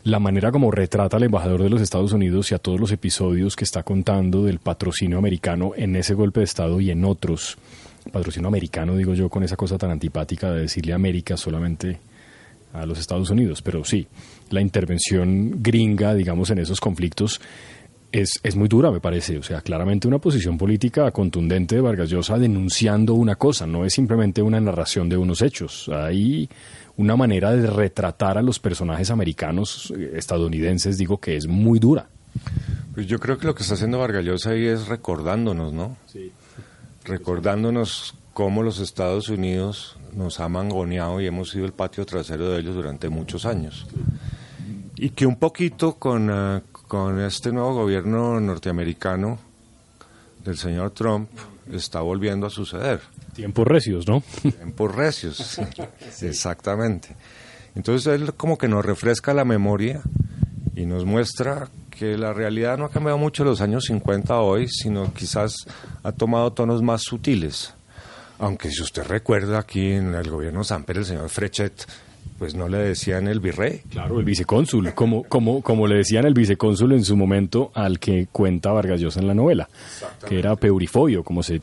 la 0.05 0.19
manera 0.19 0.49
como 0.53 0.71
retrata 0.71 1.17
al 1.17 1.23
embajador 1.23 1.61
de 1.61 1.69
los 1.69 1.81
Estados 1.81 2.13
Unidos 2.13 2.49
y 2.51 2.55
a 2.55 2.59
todos 2.59 2.79
los 2.79 2.89
episodios 2.93 3.57
que 3.57 3.65
está 3.65 3.83
contando 3.83 4.45
del 4.45 4.59
patrocinio 4.59 5.17
americano 5.17 5.73
en 5.75 5.97
ese 5.97 6.13
golpe 6.13 6.39
de 6.39 6.45
Estado 6.45 6.79
y 6.79 6.89
en 6.89 7.03
otros. 7.03 7.57
Patrocinio 8.13 8.47
americano, 8.47 8.95
digo 8.95 9.13
yo, 9.13 9.27
con 9.27 9.43
esa 9.43 9.57
cosa 9.57 9.77
tan 9.77 9.91
antipática 9.91 10.49
de 10.53 10.61
decirle 10.61 10.93
América 10.93 11.35
solamente 11.35 11.99
a 12.71 12.85
los 12.85 12.97
Estados 12.97 13.29
Unidos. 13.29 13.61
Pero 13.61 13.83
sí, 13.83 14.07
la 14.51 14.61
intervención 14.61 15.61
gringa, 15.61 16.13
digamos, 16.13 16.49
en 16.49 16.59
esos 16.59 16.79
conflictos 16.79 17.41
es, 18.21 18.39
es 18.43 18.56
muy 18.56 18.67
dura, 18.67 18.91
me 18.91 19.01
parece. 19.01 19.38
O 19.38 19.43
sea, 19.43 19.62
claramente 19.62 20.08
una 20.08 20.19
posición 20.19 20.58
política 20.58 21.12
contundente 21.12 21.75
de 21.75 21.82
Vargas 21.82 22.10
Llosa 22.10 22.38
denunciando 22.38 23.13
una 23.13 23.36
cosa, 23.36 23.67
no 23.67 23.86
es 23.86 23.93
simplemente 23.93 24.41
una 24.41 24.60
narración 24.62 25.10
de 25.10 25.17
unos 25.17 25.41
hechos. 25.41 25.89
Hay 25.89 26.49
una 26.97 27.15
manera 27.17 27.51
de 27.51 27.67
retratar 27.67 28.38
a 28.38 28.41
los 28.41 28.60
personajes 28.60 29.12
americanos, 29.12 29.93
eh, 29.97 30.13
estadounidenses, 30.15 30.97
digo 30.97 31.19
que 31.19 31.36
es 31.36 31.47
muy 31.47 31.80
dura. 31.80 32.08
Pues 32.93 33.08
yo 33.08 33.19
creo 33.19 33.38
que 33.38 33.47
lo 33.47 33.56
que 33.56 33.63
está 33.63 33.75
haciendo 33.75 33.99
Vargas 33.99 34.23
Llosa 34.23 34.51
ahí 34.51 34.65
es 34.65 34.88
recordándonos, 34.88 35.73
¿no? 35.73 35.97
Sí. 36.08 36.32
Recordándonos 37.04 38.15
cómo 38.34 38.63
los 38.63 38.80
Estados 38.80 39.28
Unidos 39.28 39.97
nos 40.13 40.39
ha 40.39 40.47
mangoneado 40.47 41.19
y 41.19 41.28
hemos 41.28 41.49
sido 41.49 41.65
el 41.65 41.73
patio 41.73 42.06
trasero 42.06 42.49
de 42.49 42.62
ellos 42.62 42.75
durante 42.75 43.10
muchos 43.10 43.45
años. 43.45 43.86
Y 44.95 45.10
que 45.10 45.25
un 45.25 45.36
poquito 45.36 45.95
con, 45.95 46.30
eh, 46.32 46.62
con 46.87 47.19
este 47.19 47.51
nuevo 47.51 47.73
gobierno 47.73 48.39
norteamericano 48.39 49.39
del 50.43 50.57
señor 50.57 50.91
Trump 50.91 51.29
está 51.71 52.01
volviendo 52.01 52.47
a 52.47 52.49
suceder. 52.49 53.01
Tiempos 53.33 53.67
recios, 53.67 54.07
¿no? 54.07 54.21
Tiempos 54.41 54.93
recios, 54.93 55.59
exactamente. 56.21 57.15
Entonces 57.75 58.13
él 58.13 58.33
como 58.35 58.57
que 58.57 58.67
nos 58.67 58.85
refresca 58.85 59.33
la 59.33 59.45
memoria 59.45 60.01
y 60.75 60.85
nos 60.85 61.05
muestra 61.05 61.67
que 61.89 62.17
la 62.17 62.33
realidad 62.33 62.77
no 62.77 62.85
ha 62.85 62.89
cambiado 62.89 63.17
mucho 63.17 63.43
los 63.43 63.61
años 63.61 63.85
50 63.85 64.39
hoy, 64.39 64.67
sino 64.67 65.13
quizás 65.13 65.65
ha 66.03 66.11
tomado 66.11 66.53
tonos 66.53 66.81
más 66.81 67.01
sutiles. 67.01 67.73
Aunque 68.37 68.69
si 68.69 68.81
usted 68.81 69.03
recuerda 69.03 69.59
aquí 69.59 69.93
en 69.93 70.13
el 70.13 70.29
gobierno 70.29 70.63
Samper, 70.63 70.97
el 70.97 71.05
señor 71.05 71.29
Frechet 71.29 71.87
pues 72.37 72.53
no 72.53 72.67
le 72.67 72.77
decían 72.77 73.27
el 73.27 73.39
virrey. 73.39 73.81
Claro, 73.89 74.19
el 74.19 74.25
vicecónsul, 74.25 74.93
como, 74.93 75.23
como, 75.23 75.61
como 75.61 75.87
le 75.87 75.95
decían 75.95 76.25
el 76.25 76.33
vicecónsul 76.33 76.91
en 76.91 77.05
su 77.05 77.15
momento 77.15 77.71
al 77.73 77.99
que 77.99 78.27
cuenta 78.31 78.71
Vargas 78.71 78.99
Llosa 78.99 79.21
en 79.21 79.27
la 79.27 79.33
novela, 79.33 79.69
que 80.27 80.39
era 80.39 80.55
Peurifoio, 80.55 81.23
como 81.23 81.43
se 81.43 81.61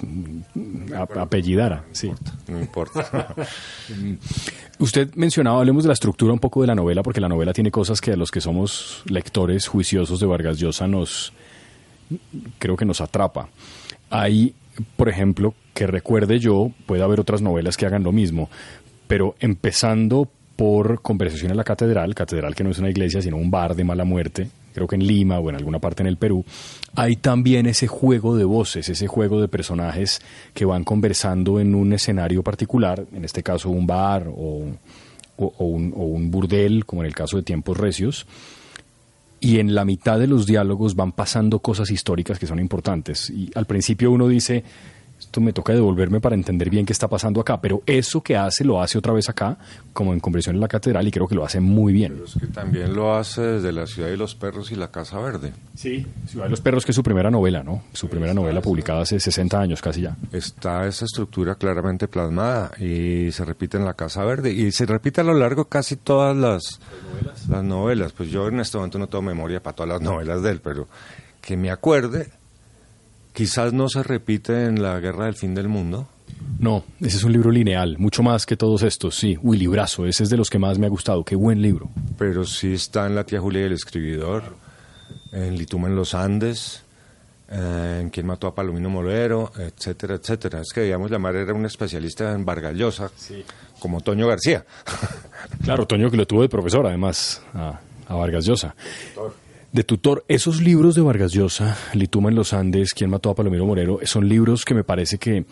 apellidara. 0.96 1.84
Sí. 1.92 2.10
no 2.48 2.58
importa. 2.60 3.34
Usted 4.78 5.14
mencionaba, 5.14 5.58
hablemos 5.58 5.84
de 5.84 5.88
la 5.88 5.94
estructura 5.94 6.32
un 6.32 6.38
poco 6.38 6.62
de 6.62 6.68
la 6.68 6.74
novela, 6.74 7.02
porque 7.02 7.20
la 7.20 7.28
novela 7.28 7.52
tiene 7.52 7.70
cosas 7.70 8.00
que 8.00 8.12
a 8.12 8.16
los 8.16 8.30
que 8.30 8.40
somos 8.40 9.02
lectores 9.06 9.68
juiciosos 9.68 10.20
de 10.20 10.26
Vargas 10.26 10.58
Llosa 10.58 10.88
nos, 10.88 11.32
creo 12.58 12.76
que 12.76 12.86
nos 12.86 13.00
atrapa. 13.00 13.48
Hay, 14.08 14.54
por 14.96 15.08
ejemplo, 15.08 15.54
que 15.74 15.86
recuerde 15.86 16.38
yo, 16.38 16.70
puede 16.86 17.02
haber 17.02 17.20
otras 17.20 17.42
novelas 17.42 17.76
que 17.76 17.84
hagan 17.86 18.02
lo 18.02 18.12
mismo, 18.12 18.48
pero 19.06 19.34
empezando 19.38 20.30
por 20.62 21.02
conversación 21.02 21.50
en 21.50 21.56
la 21.56 21.64
catedral, 21.64 22.14
catedral 22.14 22.54
que 22.54 22.62
no 22.62 22.70
es 22.70 22.78
una 22.78 22.88
iglesia, 22.88 23.20
sino 23.20 23.36
un 23.36 23.50
bar 23.50 23.74
de 23.74 23.82
mala 23.82 24.04
muerte, 24.04 24.48
creo 24.72 24.86
que 24.86 24.94
en 24.94 25.04
Lima 25.04 25.40
o 25.40 25.50
en 25.50 25.56
alguna 25.56 25.80
parte 25.80 26.04
en 26.04 26.06
el 26.06 26.18
Perú, 26.18 26.44
hay 26.94 27.16
también 27.16 27.66
ese 27.66 27.88
juego 27.88 28.36
de 28.36 28.44
voces, 28.44 28.88
ese 28.88 29.08
juego 29.08 29.40
de 29.40 29.48
personajes 29.48 30.22
que 30.54 30.64
van 30.64 30.84
conversando 30.84 31.58
en 31.58 31.74
un 31.74 31.92
escenario 31.92 32.44
particular, 32.44 33.04
en 33.12 33.24
este 33.24 33.42
caso 33.42 33.70
un 33.70 33.88
bar 33.88 34.28
o, 34.28 34.62
un, 35.36 35.92
o 35.96 36.04
un 36.04 36.30
burdel, 36.30 36.86
como 36.86 37.02
en 37.02 37.08
el 37.08 37.14
caso 37.16 37.38
de 37.38 37.42
Tiempos 37.42 37.76
Recios, 37.76 38.24
y 39.40 39.58
en 39.58 39.74
la 39.74 39.84
mitad 39.84 40.20
de 40.20 40.28
los 40.28 40.46
diálogos 40.46 40.94
van 40.94 41.10
pasando 41.10 41.58
cosas 41.58 41.90
históricas 41.90 42.38
que 42.38 42.46
son 42.46 42.60
importantes. 42.60 43.30
Y 43.30 43.50
al 43.56 43.66
principio 43.66 44.12
uno 44.12 44.28
dice, 44.28 44.62
esto 45.32 45.40
me 45.40 45.54
toca 45.54 45.72
devolverme 45.72 46.20
para 46.20 46.34
entender 46.34 46.68
bien 46.68 46.84
qué 46.84 46.92
está 46.92 47.08
pasando 47.08 47.40
acá, 47.40 47.58
pero 47.58 47.82
eso 47.86 48.22
que 48.22 48.36
hace 48.36 48.64
lo 48.64 48.82
hace 48.82 48.98
otra 48.98 49.14
vez 49.14 49.30
acá, 49.30 49.56
como 49.94 50.12
en 50.12 50.20
Conversión 50.20 50.56
en 50.56 50.60
la 50.60 50.68
Catedral, 50.68 51.08
y 51.08 51.10
creo 51.10 51.26
que 51.26 51.34
lo 51.34 51.42
hace 51.42 51.58
muy 51.58 51.94
bien. 51.94 52.12
Pero 52.12 52.26
es 52.26 52.34
que 52.34 52.48
también 52.48 52.92
lo 52.92 53.14
hace 53.14 53.40
desde 53.40 53.72
La 53.72 53.86
Ciudad 53.86 54.10
de 54.10 54.18
los 54.18 54.34
Perros 54.34 54.70
y 54.72 54.74
La 54.74 54.90
Casa 54.90 55.18
Verde. 55.20 55.54
Sí, 55.74 56.06
Ciudad 56.26 56.44
de 56.44 56.50
los 56.50 56.60
Perros, 56.60 56.84
que 56.84 56.92
es 56.92 56.96
su 56.96 57.02
primera 57.02 57.30
novela, 57.30 57.62
¿no? 57.62 57.82
Su 57.94 58.10
primera 58.10 58.34
novela 58.34 58.60
publicada 58.60 59.00
hace 59.00 59.18
60 59.18 59.58
años 59.58 59.80
casi 59.80 60.02
ya. 60.02 60.18
Está 60.32 60.86
esa 60.86 61.06
estructura 61.06 61.54
claramente 61.54 62.08
plasmada 62.08 62.72
y 62.78 63.32
se 63.32 63.46
repite 63.46 63.78
en 63.78 63.86
La 63.86 63.94
Casa 63.94 64.22
Verde 64.24 64.52
y 64.52 64.70
se 64.70 64.84
repite 64.84 65.22
a 65.22 65.24
lo 65.24 65.32
largo 65.32 65.64
casi 65.64 65.96
todas 65.96 66.36
las, 66.36 66.78
novelas? 67.10 67.48
las 67.48 67.64
novelas. 67.64 68.12
Pues 68.12 68.28
yo 68.28 68.48
en 68.48 68.60
este 68.60 68.76
momento 68.76 68.98
no 68.98 69.06
tengo 69.06 69.22
memoria 69.22 69.62
para 69.62 69.76
todas 69.76 69.88
las 69.88 70.02
novelas 70.02 70.42
de 70.42 70.50
él, 70.50 70.60
pero 70.62 70.88
que 71.40 71.56
me 71.56 71.70
acuerde 71.70 72.41
quizás 73.32 73.72
no 73.72 73.88
se 73.88 74.02
repite 74.02 74.64
en 74.64 74.82
la 74.82 74.98
Guerra 75.00 75.26
del 75.26 75.34
Fin 75.34 75.54
del 75.54 75.68
Mundo. 75.68 76.08
No, 76.58 76.84
ese 77.00 77.16
es 77.16 77.24
un 77.24 77.32
libro 77.32 77.50
lineal, 77.50 77.98
mucho 77.98 78.22
más 78.22 78.46
que 78.46 78.56
todos 78.56 78.82
estos, 78.82 79.16
sí. 79.16 79.38
Uy, 79.42 79.58
librazo, 79.58 80.06
ese 80.06 80.22
es 80.22 80.30
de 80.30 80.36
los 80.36 80.50
que 80.50 80.58
más 80.58 80.78
me 80.78 80.86
ha 80.86 80.90
gustado, 80.90 81.24
qué 81.24 81.34
buen 81.34 81.60
libro. 81.60 81.90
Pero 82.18 82.44
sí 82.44 82.74
está 82.74 83.06
en 83.06 83.14
La 83.14 83.24
tía 83.24 83.40
Julia 83.40 83.62
y 83.62 83.64
el 83.64 83.72
escribidor, 83.72 84.56
en 85.32 85.56
Lituma 85.56 85.88
en 85.88 85.96
los 85.96 86.14
Andes, 86.14 86.82
eh, 87.48 87.98
en 88.02 88.10
Quien 88.10 88.26
mató 88.26 88.46
a 88.46 88.54
Palomino 88.54 88.90
Molero, 88.90 89.52
etcétera, 89.56 90.14
etcétera. 90.14 90.60
Es 90.60 90.72
que, 90.72 90.82
digamos, 90.82 91.10
llamar 91.10 91.36
era 91.36 91.52
un 91.52 91.66
especialista 91.66 92.32
en 92.32 92.44
Vargallosa, 92.44 93.10
como 93.78 94.00
Toño 94.00 94.28
García. 94.28 94.64
claro, 95.64 95.86
Toño 95.86 96.10
que 96.10 96.16
lo 96.16 96.26
tuvo 96.26 96.42
de 96.42 96.48
profesor, 96.48 96.86
además, 96.86 97.42
a, 97.54 97.80
a 98.06 98.14
Vargas 98.14 98.44
Llosa 98.44 98.74
de 99.72 99.84
tutor. 99.84 100.24
Esos 100.28 100.60
libros 100.60 100.94
de 100.94 101.00
Vargas 101.00 101.32
Llosa, 101.32 101.76
Lituma 101.94 102.28
en 102.28 102.36
los 102.36 102.52
Andes, 102.52 102.92
Quién 102.94 103.10
mató 103.10 103.30
a 103.30 103.34
Palomiro 103.34 103.66
Morero, 103.66 103.98
son 104.04 104.28
libros 104.28 104.64
que 104.64 104.74
me 104.74 104.84
parece 104.84 105.18
que 105.18 105.44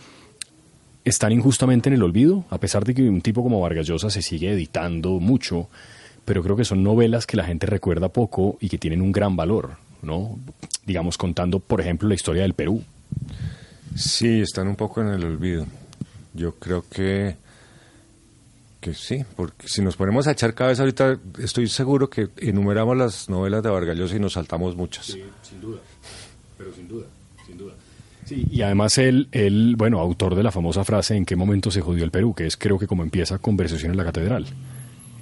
están 1.05 1.33
injustamente 1.33 1.89
en 1.89 1.95
el 1.95 2.03
olvido, 2.03 2.45
a 2.51 2.59
pesar 2.59 2.85
de 2.85 2.95
que 2.95 3.09
un 3.09 3.23
tipo 3.23 3.43
como 3.43 3.61
Vargas 3.61 3.87
Llosa 3.87 4.11
se 4.11 4.23
sigue 4.23 4.53
editando 4.53 5.19
mucho, 5.19 5.69
pero 6.25 6.43
creo 6.43 6.57
que 6.57 6.67
son 6.67 6.83
novelas 6.83 7.27
que 7.27 7.39
la 7.39 7.45
gente 7.45 7.67
recuerda 7.67 8.11
poco 8.11 8.59
y 8.61 8.69
que 8.69 8.79
tienen 8.79 9.01
un 9.01 9.11
gran 9.11 9.37
valor, 9.37 9.77
¿no? 10.03 10.39
Digamos, 10.85 11.17
contando, 11.17 11.59
por 11.59 11.81
ejemplo, 11.81 12.09
la 12.09 12.15
historia 12.15 12.43
del 12.43 12.55
Perú. 12.55 12.83
Sí, 13.97 14.41
están 14.41 14.69
un 14.69 14.77
poco 14.77 15.01
en 15.01 15.09
el 15.09 15.25
olvido. 15.25 15.67
Yo 16.35 16.55
creo 16.57 16.85
que 16.89 17.37
que 18.81 18.95
sí, 18.95 19.25
porque 19.37 19.69
si 19.69 19.83
nos 19.83 19.97
ponemos 19.97 20.27
a 20.27 20.33
echar 20.33 20.55
cabeza 20.55 20.83
ahorita, 20.83 21.19
estoy 21.39 21.69
seguro 21.69 22.09
que 22.09 22.29
enumeramos 22.39 22.97
las 22.97 23.29
novelas 23.29 23.63
de 23.63 23.71
Vargas 23.71 23.97
Llosa 23.97 24.17
y 24.17 24.21
nos 24.21 24.33
saltamos 24.33 24.75
muchas. 24.75 25.07
Sí, 25.07 25.23
sin 25.43 25.61
duda, 25.61 25.81
pero 26.57 26.73
sin 26.73 26.89
duda, 26.89 27.07
sin 27.47 27.59
duda. 27.59 27.75
Sí, 28.25 28.47
y 28.51 28.63
además 28.63 28.97
él, 28.99 29.29
él, 29.33 29.75
bueno, 29.77 30.01
autor 30.01 30.35
de 30.37 30.43
la 30.43 30.53
famosa 30.53 30.85
frase 30.85 31.17
¿En 31.17 31.25
qué 31.25 31.35
momento 31.35 31.71
se 31.71 31.81
jodió 31.81 32.05
el 32.05 32.11
Perú? 32.11 32.33
Que 32.35 32.47
es 32.47 32.57
creo 32.57 32.79
que 32.79 32.87
como 32.87 33.03
empieza 33.03 33.39
Conversación 33.39 33.91
en 33.91 33.97
la 33.97 34.05
Catedral. 34.05 34.47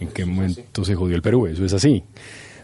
¿En 0.01 0.09
qué 0.09 0.25
momento 0.25 0.85
se 0.85 0.95
jodió 0.95 1.17
el 1.17 1.23
Perú? 1.23 1.47
Eso 1.47 1.65
es 1.65 1.73
así. 1.73 2.05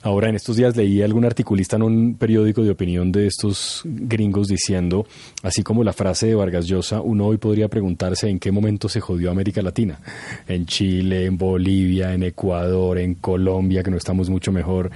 Ahora, 0.04 0.28
en 0.28 0.36
estos 0.36 0.56
días 0.56 0.76
leí 0.76 1.00
algún 1.00 1.24
articulista 1.24 1.76
en 1.76 1.82
un 1.82 2.14
periódico 2.16 2.62
de 2.62 2.68
opinión 2.68 3.10
de 3.10 3.26
estos 3.26 3.80
gringos 3.84 4.48
diciendo, 4.48 5.06
así 5.42 5.62
como 5.62 5.82
la 5.82 5.94
frase 5.94 6.26
de 6.26 6.34
Vargas 6.34 6.66
Llosa, 6.66 7.00
uno 7.00 7.24
hoy 7.24 7.38
podría 7.38 7.68
preguntarse 7.68 8.28
en 8.28 8.38
qué 8.38 8.52
momento 8.52 8.90
se 8.90 9.00
jodió 9.00 9.30
América 9.30 9.62
Latina. 9.62 9.98
En 10.46 10.66
Chile, 10.66 11.24
en 11.24 11.38
Bolivia, 11.38 12.12
en 12.12 12.22
Ecuador, 12.22 12.98
en 12.98 13.14
Colombia, 13.14 13.82
que 13.82 13.90
no 13.90 13.96
estamos 13.96 14.28
mucho 14.28 14.52
mejor. 14.52 14.90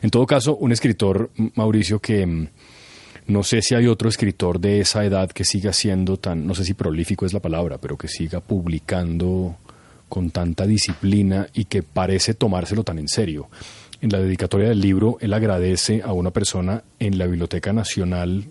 En 0.00 0.08
todo 0.08 0.24
caso, 0.24 0.56
un 0.56 0.72
escritor, 0.72 1.28
Mauricio, 1.56 1.98
que 1.98 2.24
mm, 2.24 2.48
no 3.26 3.42
sé 3.42 3.60
si 3.60 3.74
hay 3.74 3.86
otro 3.86 4.08
escritor 4.08 4.58
de 4.58 4.80
esa 4.80 5.04
edad 5.04 5.30
que 5.30 5.44
siga 5.44 5.74
siendo 5.74 6.16
tan, 6.16 6.46
no 6.46 6.54
sé 6.54 6.64
si 6.64 6.72
prolífico 6.72 7.26
es 7.26 7.34
la 7.34 7.40
palabra, 7.40 7.76
pero 7.76 7.98
que 7.98 8.08
siga 8.08 8.40
publicando 8.40 9.58
con 10.08 10.30
tanta 10.30 10.66
disciplina 10.66 11.48
y 11.52 11.66
que 11.66 11.82
parece 11.82 12.32
tomárselo 12.32 12.82
tan 12.82 12.98
en 12.98 13.08
serio 13.08 13.48
en 14.04 14.12
la 14.12 14.18
dedicatoria 14.18 14.68
del 14.68 14.82
libro, 14.82 15.16
él 15.22 15.32
agradece 15.32 16.02
a 16.04 16.12
una 16.12 16.30
persona 16.30 16.84
en 16.98 17.16
la 17.16 17.26
Biblioteca 17.26 17.72
Nacional 17.72 18.44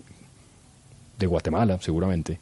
de 1.16 1.26
Guatemala, 1.28 1.78
seguramente, 1.80 2.40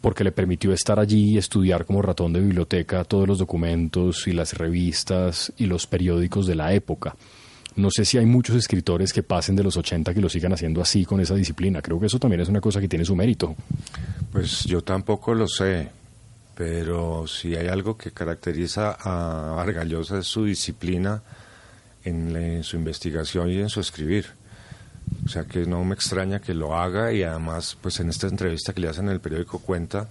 porque 0.00 0.22
le 0.22 0.30
permitió 0.30 0.72
estar 0.72 1.00
allí 1.00 1.32
y 1.32 1.38
estudiar 1.38 1.84
como 1.84 2.00
ratón 2.00 2.32
de 2.32 2.38
biblioteca 2.38 3.02
todos 3.02 3.26
los 3.26 3.38
documentos 3.38 4.28
y 4.28 4.32
las 4.34 4.56
revistas 4.56 5.52
y 5.58 5.66
los 5.66 5.88
periódicos 5.88 6.46
de 6.46 6.54
la 6.54 6.72
época. 6.72 7.16
No 7.74 7.90
sé 7.90 8.04
si 8.04 8.18
hay 8.18 8.26
muchos 8.26 8.54
escritores 8.54 9.12
que 9.12 9.24
pasen 9.24 9.56
de 9.56 9.64
los 9.64 9.76
80 9.76 10.14
que 10.14 10.20
lo 10.20 10.28
sigan 10.28 10.52
haciendo 10.52 10.80
así, 10.80 11.04
con 11.04 11.20
esa 11.20 11.34
disciplina. 11.34 11.82
Creo 11.82 11.98
que 11.98 12.06
eso 12.06 12.20
también 12.20 12.42
es 12.42 12.48
una 12.48 12.60
cosa 12.60 12.80
que 12.80 12.86
tiene 12.86 13.04
su 13.04 13.16
mérito. 13.16 13.56
Pues 14.30 14.62
yo 14.62 14.82
tampoco 14.82 15.34
lo 15.34 15.48
sé, 15.48 15.88
pero 16.54 17.26
si 17.26 17.56
hay 17.56 17.66
algo 17.66 17.96
que 17.96 18.12
caracteriza 18.12 18.92
a 18.92 19.54
Vargallosa 19.56 20.20
es 20.20 20.28
su 20.28 20.44
disciplina 20.44 21.20
en, 22.04 22.62
su 22.64 22.76
investigación 22.76 23.50
y 23.50 23.58
en 23.58 23.68
su 23.68 23.80
escribir. 23.80 24.26
O 25.24 25.28
sea 25.28 25.44
que 25.44 25.66
no 25.66 25.84
me 25.84 25.94
extraña 25.94 26.40
que 26.40 26.54
lo 26.54 26.76
haga 26.76 27.12
y 27.12 27.22
además, 27.22 27.76
pues 27.80 28.00
en 28.00 28.08
esta 28.08 28.26
entrevista 28.26 28.72
que 28.72 28.80
le 28.80 28.88
hacen 28.88 29.06
en 29.06 29.12
el 29.12 29.20
periódico 29.20 29.58
cuenta 29.58 30.08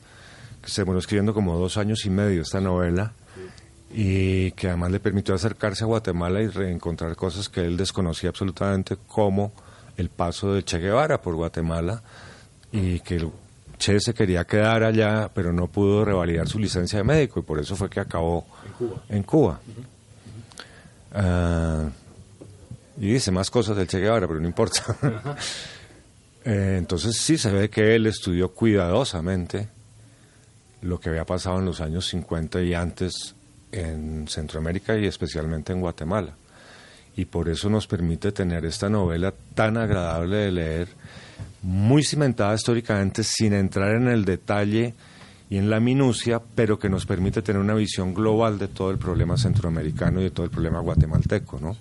que 0.62 0.69
se 0.69 0.84
bueno 0.84 0.99
escribiendo 0.99 1.34
como 1.34 1.58
dos 1.58 1.77
años 1.77 2.06
y 2.06 2.10
medio 2.10 2.41
esta 2.41 2.62
novela 2.62 3.13
y 3.93 4.51
que 4.51 4.67
además 4.67 4.91
le 4.91 4.99
permitió 4.99 5.34
acercarse 5.34 5.84
a 5.84 5.88
Guatemala 5.88 6.41
y 6.41 6.47
reencontrar 6.47 7.15
cosas 7.15 7.49
que 7.49 7.62
él 7.62 7.77
desconocía 7.77 8.30
absolutamente 8.30 8.97
como 9.08 9.51
el 9.97 10.10
paso 10.10 10.54
de 10.54 10.63
Che 10.63 10.77
Guevara 10.77 11.21
por 11.21 11.36
Guatemala 11.36 12.01
y 12.71 12.99
que 13.01 13.17
el 13.17 13.30
Che 13.77 13.99
se 13.99 14.13
quería 14.13 14.45
quedar 14.45 14.84
allá 14.84 15.30
pero 15.34 15.51
no 15.51 15.67
pudo 15.67 16.06
revalidar 16.06 16.47
su 16.47 16.60
licencia 16.60 16.99
de 16.99 17.04
médico 17.04 17.39
y 17.39 17.43
por 17.43 17.60
eso 17.60 17.75
fue 17.75 17.89
que 17.89 17.99
acabó 17.99 18.45
en 19.10 19.23
Cuba. 19.23 19.60
Ah, 21.13 21.89
Y 23.00 23.13
dice 23.13 23.32
más 23.32 23.50
cosas 23.50 23.76
del 23.78 23.88
Che 23.88 24.00
Guevara, 24.00 24.28
pero 24.28 24.39
no 24.39 24.47
importa. 24.47 24.84
Eh, 26.43 26.78
entonces 26.80 27.17
sí 27.17 27.38
se 27.38 27.52
ve 27.52 27.69
que 27.69 27.93
él 27.93 28.08
estudió 28.08 28.50
cuidadosamente 28.50 29.69
lo 30.82 31.00
que 31.00 31.10
había 31.10 31.24
pasado 31.24 31.60
en 31.60 31.65
los 31.65 31.82
años 31.82 32.08
50 32.08 32.63
y 32.63 32.74
antes 32.74 33.36
en 33.71 34.28
Centroamérica 34.28 34.97
y 34.97 35.06
especialmente 35.06 35.71
en 35.71 35.82
Guatemala. 35.82 36.34
Y 37.15 37.26
por 37.26 37.47
eso 37.47 37.69
nos 37.69 37.86
permite 37.86 38.32
tener 38.32 38.65
esta 38.65 38.89
novela 38.89 39.32
tan 39.54 39.78
agradable 39.78 40.38
de 40.38 40.52
leer, 40.52 40.88
muy 41.62 42.04
cimentada 42.04 42.56
históricamente, 42.56 43.24
sin 43.24 43.54
entrar 43.54 43.95
en 43.95 44.08
el 44.08 44.26
detalle 44.26 44.95
y 45.51 45.57
en 45.57 45.69
la 45.69 45.81
minucia, 45.81 46.41
pero 46.55 46.79
que 46.79 46.87
nos 46.87 47.05
permite 47.05 47.41
tener 47.41 47.61
una 47.61 47.73
visión 47.73 48.13
global 48.13 48.57
de 48.57 48.69
todo 48.69 48.89
el 48.89 48.97
problema 48.97 49.35
centroamericano 49.35 50.21
y 50.21 50.23
de 50.23 50.31
todo 50.31 50.45
el 50.45 50.49
problema 50.49 50.79
guatemalteco, 50.79 51.59
¿no? 51.59 51.75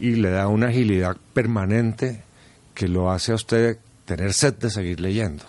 Y 0.00 0.12
le 0.12 0.30
da 0.30 0.48
una 0.48 0.68
agilidad 0.68 1.18
permanente 1.34 2.22
que 2.72 2.88
lo 2.88 3.10
hace 3.10 3.32
a 3.32 3.34
usted 3.34 3.76
tener 4.06 4.32
sed 4.32 4.54
de 4.54 4.70
seguir 4.70 5.00
leyendo, 5.00 5.44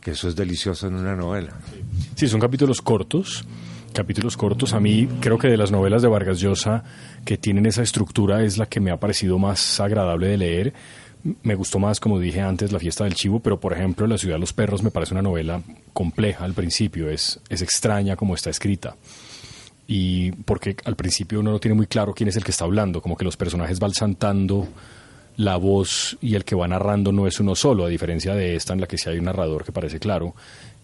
que 0.00 0.10
eso 0.10 0.28
es 0.28 0.34
delicioso 0.34 0.88
en 0.88 0.96
una 0.96 1.14
novela. 1.14 1.52
Sí, 2.16 2.26
son 2.26 2.40
capítulos 2.40 2.82
cortos, 2.82 3.44
capítulos 3.92 4.36
cortos. 4.36 4.72
A 4.72 4.80
mí 4.80 5.08
creo 5.20 5.38
que 5.38 5.46
de 5.46 5.56
las 5.56 5.70
novelas 5.70 6.02
de 6.02 6.08
Vargas 6.08 6.40
Llosa 6.40 6.82
que 7.24 7.38
tienen 7.38 7.66
esa 7.66 7.84
estructura 7.84 8.42
es 8.42 8.58
la 8.58 8.66
que 8.66 8.80
me 8.80 8.90
ha 8.90 8.98
parecido 8.98 9.38
más 9.38 9.78
agradable 9.78 10.26
de 10.26 10.36
leer. 10.36 10.74
Me 11.42 11.54
gustó 11.54 11.78
más, 11.78 12.00
como 12.00 12.18
dije 12.18 12.40
antes, 12.40 12.72
La 12.72 12.78
fiesta 12.78 13.04
del 13.04 13.14
chivo, 13.14 13.40
pero 13.40 13.58
por 13.58 13.72
ejemplo 13.72 14.06
La 14.06 14.18
ciudad 14.18 14.36
de 14.36 14.40
los 14.40 14.52
perros 14.52 14.82
me 14.82 14.90
parece 14.90 15.14
una 15.14 15.22
novela 15.22 15.62
compleja 15.92 16.44
al 16.44 16.54
principio, 16.54 17.10
es, 17.10 17.40
es 17.48 17.62
extraña 17.62 18.16
como 18.16 18.34
está 18.34 18.50
escrita. 18.50 18.96
Y 19.88 20.32
porque 20.32 20.76
al 20.84 20.96
principio 20.96 21.40
uno 21.40 21.52
no 21.52 21.60
tiene 21.60 21.74
muy 21.74 21.86
claro 21.86 22.12
quién 22.12 22.28
es 22.28 22.36
el 22.36 22.44
que 22.44 22.50
está 22.50 22.64
hablando, 22.64 23.00
como 23.00 23.16
que 23.16 23.24
los 23.24 23.36
personajes 23.36 23.78
van 23.78 23.94
saltando 23.94 24.66
la 25.36 25.56
voz 25.56 26.16
y 26.20 26.34
el 26.34 26.44
que 26.44 26.56
va 26.56 26.66
narrando 26.66 27.12
no 27.12 27.26
es 27.26 27.40
uno 27.40 27.54
solo, 27.54 27.84
a 27.84 27.88
diferencia 27.88 28.34
de 28.34 28.56
esta 28.56 28.72
en 28.72 28.80
la 28.80 28.86
que 28.86 28.98
sí 28.98 29.08
hay 29.08 29.18
un 29.18 29.26
narrador 29.26 29.64
que 29.64 29.72
parece 29.72 29.98
claro, 29.98 30.34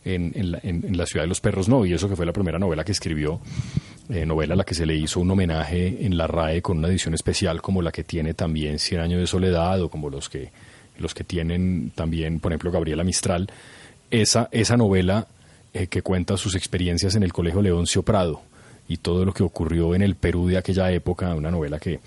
en, 0.05 0.33
en, 0.35 0.97
la, 0.97 1.07
ciudad 1.07 1.25
de 1.25 1.29
los 1.29 1.41
perros 1.41 1.69
no, 1.69 1.87
y 1.87 1.93
eso 1.93 2.09
que 2.09 2.17
fue 2.17 2.27
la 2.27 2.33
primera 2.33 2.59
novela 2.59 2.85
que 2.85 2.93
escribió, 2.93 3.41
eh, 4.13 4.27
novela 4.27 4.55
a 4.55 4.57
la 4.57 4.65
que 4.65 4.75
se 4.75 4.87
le 4.87 4.95
hizo 4.95 5.21
un 5.21 5.31
homenaje 5.31 6.05
en 6.05 6.17
la 6.17 6.27
RAE 6.27 6.63
con 6.63 6.79
una 6.79 6.89
edición 6.89 7.15
especial 7.15 7.63
como 7.63 7.83
la 7.83 7.93
que 7.93 8.05
tiene 8.05 8.35
también 8.35 8.79
Cien 8.79 9.01
años 9.01 9.21
de 9.21 9.27
soledad 9.27 9.81
o 9.83 9.89
como 9.89 10.11
los 10.11 10.29
que, 10.29 10.51
los 10.99 11.15
que 11.15 11.25
tienen 11.25 11.93
también, 11.95 12.41
por 12.41 12.53
ejemplo, 12.53 12.71
Gabriela 12.71 13.05
Mistral, 13.05 13.51
esa, 14.11 14.49
esa 14.53 14.77
novela 14.77 15.27
eh, 15.73 15.87
que 15.87 16.03
cuenta 16.03 16.37
sus 16.37 16.55
experiencias 16.55 17.15
en 17.15 17.23
el 17.23 17.33
Colegio 17.33 17.63
Leoncio 17.63 18.03
Prado 18.03 18.43
y 18.89 18.99
todo 18.99 19.25
lo 19.25 19.33
que 19.33 19.43
ocurrió 19.43 19.95
en 19.95 20.03
el 20.03 20.17
Perú 20.17 20.49
de 20.49 20.59
aquella 20.59 20.91
época, 20.91 21.35
una 21.35 21.51
novela 21.51 21.79
que 21.79 22.01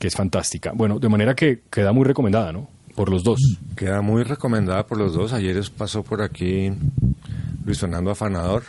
que 0.00 0.08
es 0.08 0.16
fantástica. 0.16 0.72
Bueno, 0.74 0.98
de 0.98 1.08
manera 1.10 1.34
que 1.34 1.60
queda 1.70 1.92
muy 1.92 2.04
recomendada, 2.04 2.52
¿no? 2.52 2.68
Por 2.96 3.10
los 3.10 3.22
dos. 3.22 3.38
Queda 3.76 4.00
muy 4.00 4.24
recomendada 4.24 4.86
por 4.86 4.96
los 4.96 5.12
dos. 5.12 5.34
Ayer 5.34 5.62
pasó 5.76 6.02
por 6.02 6.22
aquí 6.22 6.72
Luis 7.64 7.78
Fernando 7.78 8.10
Afanador. 8.10 8.64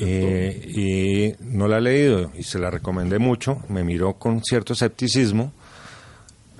Ah, 0.00 0.66
y 0.66 1.34
no 1.40 1.68
la 1.68 1.78
he 1.78 1.80
leído 1.80 2.32
y 2.36 2.42
se 2.42 2.58
la 2.58 2.70
recomendé 2.70 3.18
mucho. 3.18 3.62
Me 3.68 3.84
miró 3.84 4.14
con 4.14 4.42
cierto 4.42 4.72
escepticismo. 4.72 5.52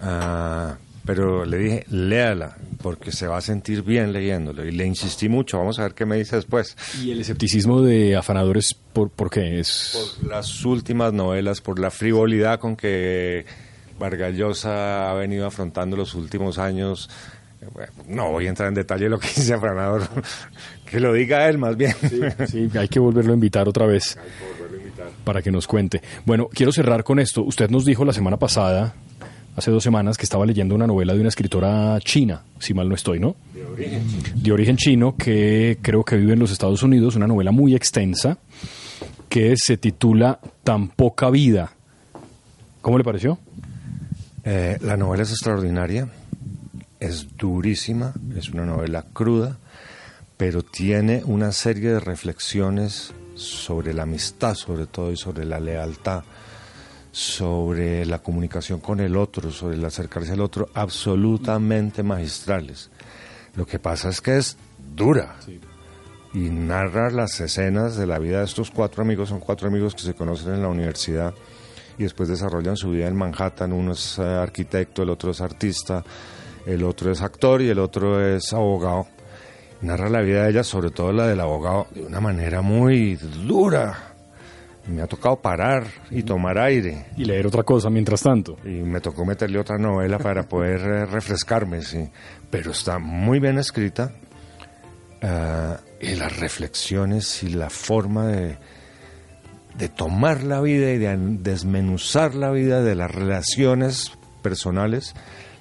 Ah, 0.00 0.76
pero 1.04 1.46
le 1.46 1.56
dije, 1.56 1.86
léala, 1.88 2.58
porque 2.82 3.12
se 3.12 3.26
va 3.26 3.38
a 3.38 3.40
sentir 3.40 3.82
bien 3.82 4.12
leyéndolo. 4.12 4.66
Y 4.66 4.72
le 4.72 4.84
insistí 4.84 5.30
mucho, 5.30 5.56
vamos 5.56 5.78
a 5.78 5.84
ver 5.84 5.94
qué 5.94 6.04
me 6.04 6.18
dice 6.18 6.36
después. 6.36 6.76
¿Y 7.02 7.12
el 7.12 7.20
escepticismo 7.20 7.80
de 7.80 8.14
afanadores 8.14 8.74
por, 8.74 9.08
por 9.08 9.30
qué 9.30 9.58
es? 9.58 10.18
Por 10.20 10.28
las 10.28 10.64
últimas 10.66 11.14
novelas, 11.14 11.62
por 11.62 11.78
la 11.78 11.90
frivolidad 11.90 12.60
con 12.60 12.76
que 12.76 13.46
Vargallosa 13.98 15.10
ha 15.10 15.14
venido 15.14 15.46
afrontando 15.46 15.96
los 15.96 16.14
últimos 16.14 16.58
años. 16.58 17.08
No 18.08 18.32
voy 18.32 18.46
a 18.46 18.48
entrar 18.48 18.68
en 18.68 18.74
detalle 18.74 19.08
lo 19.08 19.18
que 19.18 19.28
dice 19.36 19.54
Afanador, 19.54 20.02
que 20.86 21.00
lo 21.00 21.12
diga 21.12 21.48
él 21.48 21.58
más 21.58 21.76
bien. 21.76 21.94
Sí, 22.46 22.68
hay 22.78 22.88
que 22.88 22.98
volverlo 22.98 23.32
a 23.32 23.34
invitar 23.34 23.68
otra 23.68 23.86
vez. 23.86 24.18
Para 25.24 25.42
que 25.42 25.50
nos 25.50 25.66
cuente. 25.66 26.02
Bueno, 26.24 26.48
quiero 26.52 26.72
cerrar 26.72 27.04
con 27.04 27.18
esto. 27.18 27.42
Usted 27.42 27.70
nos 27.70 27.84
dijo 27.84 28.04
la 28.04 28.12
semana 28.12 28.36
pasada 28.36 28.94
hace 29.58 29.70
dos 29.72 29.82
semanas 29.82 30.16
que 30.16 30.22
estaba 30.22 30.46
leyendo 30.46 30.74
una 30.74 30.86
novela 30.86 31.14
de 31.14 31.20
una 31.20 31.28
escritora 31.28 31.98
china, 32.00 32.42
si 32.60 32.74
mal 32.74 32.88
no 32.88 32.94
estoy, 32.94 33.18
¿no? 33.18 33.34
De 33.52 33.64
origen 33.64 34.08
chino. 34.08 34.42
De 34.42 34.52
origen 34.52 34.76
chino, 34.76 35.16
que 35.16 35.78
creo 35.82 36.04
que 36.04 36.16
vive 36.16 36.34
en 36.34 36.38
los 36.38 36.52
Estados 36.52 36.82
Unidos, 36.84 37.16
una 37.16 37.26
novela 37.26 37.50
muy 37.50 37.74
extensa, 37.74 38.38
que 39.28 39.54
se 39.56 39.76
titula 39.76 40.38
Tan 40.62 40.88
poca 40.88 41.28
vida. 41.30 41.72
¿Cómo 42.80 42.98
le 42.98 43.04
pareció? 43.04 43.38
Eh, 44.44 44.78
la 44.80 44.96
novela 44.96 45.24
es 45.24 45.30
extraordinaria, 45.30 46.08
es 47.00 47.36
durísima, 47.36 48.12
es 48.36 48.50
una 48.50 48.64
novela 48.64 49.04
cruda, 49.12 49.58
pero 50.36 50.62
tiene 50.62 51.22
una 51.24 51.52
serie 51.52 51.90
de 51.90 52.00
reflexiones 52.00 53.12
sobre 53.34 53.94
la 53.94 54.02
amistad, 54.02 54.54
sobre 54.54 54.86
todo, 54.86 55.12
y 55.12 55.16
sobre 55.16 55.44
la 55.44 55.60
lealtad 55.60 56.24
sobre 57.18 58.06
la 58.06 58.20
comunicación 58.20 58.78
con 58.78 59.00
el 59.00 59.16
otro, 59.16 59.50
sobre 59.50 59.76
el 59.76 59.84
acercarse 59.84 60.32
al 60.32 60.40
otro, 60.40 60.68
absolutamente 60.74 62.04
magistrales. 62.04 62.90
Lo 63.56 63.66
que 63.66 63.80
pasa 63.80 64.08
es 64.10 64.20
que 64.20 64.36
es 64.36 64.56
dura. 64.94 65.36
Y 66.32 66.50
narra 66.50 67.10
las 67.10 67.40
escenas 67.40 67.96
de 67.96 68.06
la 68.06 68.20
vida 68.20 68.38
de 68.38 68.44
estos 68.44 68.70
cuatro 68.70 69.02
amigos, 69.02 69.30
son 69.30 69.40
cuatro 69.40 69.66
amigos 69.66 69.96
que 69.96 70.02
se 70.02 70.14
conocen 70.14 70.54
en 70.54 70.62
la 70.62 70.68
universidad 70.68 71.34
y 71.98 72.04
después 72.04 72.28
desarrollan 72.28 72.76
su 72.76 72.90
vida 72.90 73.08
en 73.08 73.16
Manhattan. 73.16 73.72
Uno 73.72 73.92
es 73.92 74.18
eh, 74.18 74.22
arquitecto, 74.22 75.02
el 75.02 75.10
otro 75.10 75.32
es 75.32 75.40
artista, 75.40 76.04
el 76.66 76.84
otro 76.84 77.10
es 77.10 77.22
actor 77.22 77.62
y 77.62 77.68
el 77.68 77.78
otro 77.78 78.24
es 78.24 78.52
abogado. 78.52 79.06
Narra 79.80 80.08
la 80.08 80.22
vida 80.22 80.44
de 80.44 80.50
ella, 80.50 80.64
sobre 80.64 80.90
todo 80.90 81.12
la 81.12 81.26
del 81.26 81.40
abogado, 81.40 81.86
de 81.94 82.04
una 82.04 82.20
manera 82.20 82.62
muy 82.62 83.14
dura 83.14 84.08
me 84.88 85.02
ha 85.02 85.06
tocado 85.06 85.36
parar 85.36 85.86
y 86.10 86.22
tomar 86.22 86.58
aire. 86.58 87.06
Y 87.16 87.24
leer 87.24 87.46
otra 87.46 87.62
cosa 87.62 87.90
mientras 87.90 88.22
tanto. 88.22 88.56
Y 88.64 88.82
me 88.82 89.00
tocó 89.00 89.24
meterle 89.24 89.58
otra 89.58 89.78
novela 89.78 90.18
para 90.18 90.44
poder 90.44 90.80
eh, 90.80 91.06
refrescarme, 91.06 91.82
sí. 91.82 92.08
Pero 92.50 92.72
está 92.72 92.98
muy 92.98 93.38
bien 93.38 93.58
escrita. 93.58 94.12
Ah, 95.22 95.78
y 96.00 96.14
las 96.14 96.38
reflexiones 96.38 97.42
y 97.42 97.50
la 97.50 97.70
forma 97.70 98.28
de, 98.28 98.58
de 99.76 99.88
tomar 99.88 100.42
la 100.42 100.60
vida 100.60 100.90
y 100.92 100.98
de 100.98 101.16
desmenuzar 101.16 102.34
la 102.34 102.50
vida 102.50 102.82
de 102.82 102.94
las 102.94 103.10
relaciones 103.10 104.12
personales 104.42 105.14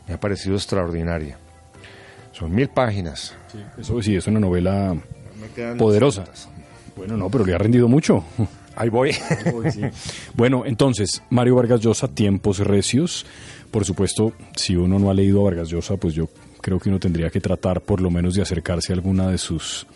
me 0.08 0.14
ha 0.14 0.20
parecido 0.20 0.56
extraordinaria. 0.56 1.38
Son 2.32 2.54
mil 2.54 2.70
páginas. 2.70 3.36
Sí, 3.52 3.60
eso 3.80 4.02
sí, 4.02 4.16
es 4.16 4.28
una 4.28 4.40
novela 4.40 4.96
poderosa. 5.78 6.26
Bueno, 6.96 7.18
no, 7.18 7.30
pero 7.30 7.46
le 7.46 7.54
ha 7.54 7.58
rendido 7.58 7.88
mucho. 7.88 8.24
Ahí 8.76 8.90
voy. 8.90 9.12
Bueno, 10.36 10.64
entonces, 10.66 11.24
Mario 11.32 11.56
Vargas 11.56 11.82
Llosa, 11.82 12.08
Tiempos 12.08 12.60
Recios. 12.60 13.26
Por 13.72 13.86
supuesto, 13.86 14.34
si 14.56 14.76
uno 14.76 15.00
no 15.00 15.10
ha 15.10 15.14
leído 15.16 15.42
a 15.42 15.46
Vargas 15.46 15.70
Llosa, 15.70 15.98
pues 15.98 16.14
yo 16.14 16.30
creo 16.62 16.80
que 16.80 16.90
uno 16.90 17.00
tendría 17.00 17.30
que 17.30 17.42
tratar 17.42 17.82
por 17.82 18.02
lo 18.02 18.12
menos 18.12 18.36
de 18.36 18.44
acercarse 18.44 18.94
a 18.94 18.96
alguna 18.96 19.30
de 19.30 19.40
sus 19.40 19.88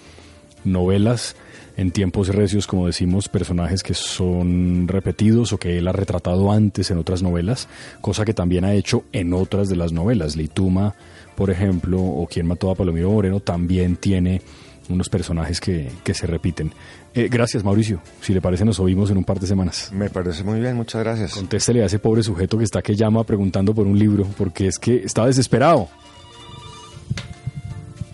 novelas. 0.63 1.35
En 1.77 1.91
tiempos 1.91 2.27
recios, 2.27 2.67
como 2.67 2.87
decimos, 2.87 3.29
personajes 3.29 3.81
que 3.81 3.93
son 3.93 4.87
repetidos 4.87 5.53
o 5.53 5.57
que 5.57 5.77
él 5.77 5.87
ha 5.87 5.93
retratado 5.93 6.51
antes 6.51 6.91
en 6.91 6.97
otras 6.97 7.23
novelas, 7.23 7.67
cosa 8.01 8.25
que 8.25 8.33
también 8.33 8.65
ha 8.65 8.73
hecho 8.73 9.05
en 9.13 9.33
otras 9.33 9.69
de 9.69 9.77
las 9.77 9.91
novelas. 9.91 10.35
Lituma, 10.35 10.95
por 11.35 11.49
ejemplo, 11.49 12.01
o 12.01 12.27
Quien 12.27 12.47
mató 12.47 12.71
a 12.71 12.75
Palomiro 12.75 13.11
Moreno, 13.11 13.39
también 13.39 13.95
tiene 13.95 14.41
unos 14.89 15.09
personajes 15.09 15.61
que, 15.61 15.89
que 16.03 16.13
se 16.13 16.27
repiten. 16.27 16.73
Eh, 17.13 17.29
gracias, 17.29 17.63
Mauricio. 17.63 18.01
Si 18.21 18.33
le 18.33 18.41
parece, 18.41 18.65
nos 18.65 18.79
oímos 18.79 19.09
en 19.11 19.17
un 19.17 19.23
par 19.23 19.39
de 19.39 19.47
semanas. 19.47 19.89
Me 19.93 20.09
parece 20.09 20.43
muy 20.43 20.59
bien, 20.59 20.75
muchas 20.75 21.03
gracias. 21.03 21.33
Contéstele 21.33 21.83
a 21.83 21.85
ese 21.85 21.99
pobre 21.99 22.23
sujeto 22.23 22.57
que 22.57 22.63
está 22.63 22.81
que 22.81 22.95
llama 22.95 23.23
preguntando 23.23 23.73
por 23.73 23.87
un 23.87 23.97
libro, 23.97 24.27
porque 24.37 24.67
es 24.67 24.77
que 24.77 24.97
está 24.97 25.25
desesperado. 25.25 25.87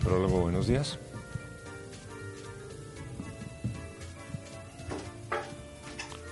Prólogo, 0.02 0.40
buenos 0.42 0.66
días. 0.66 0.98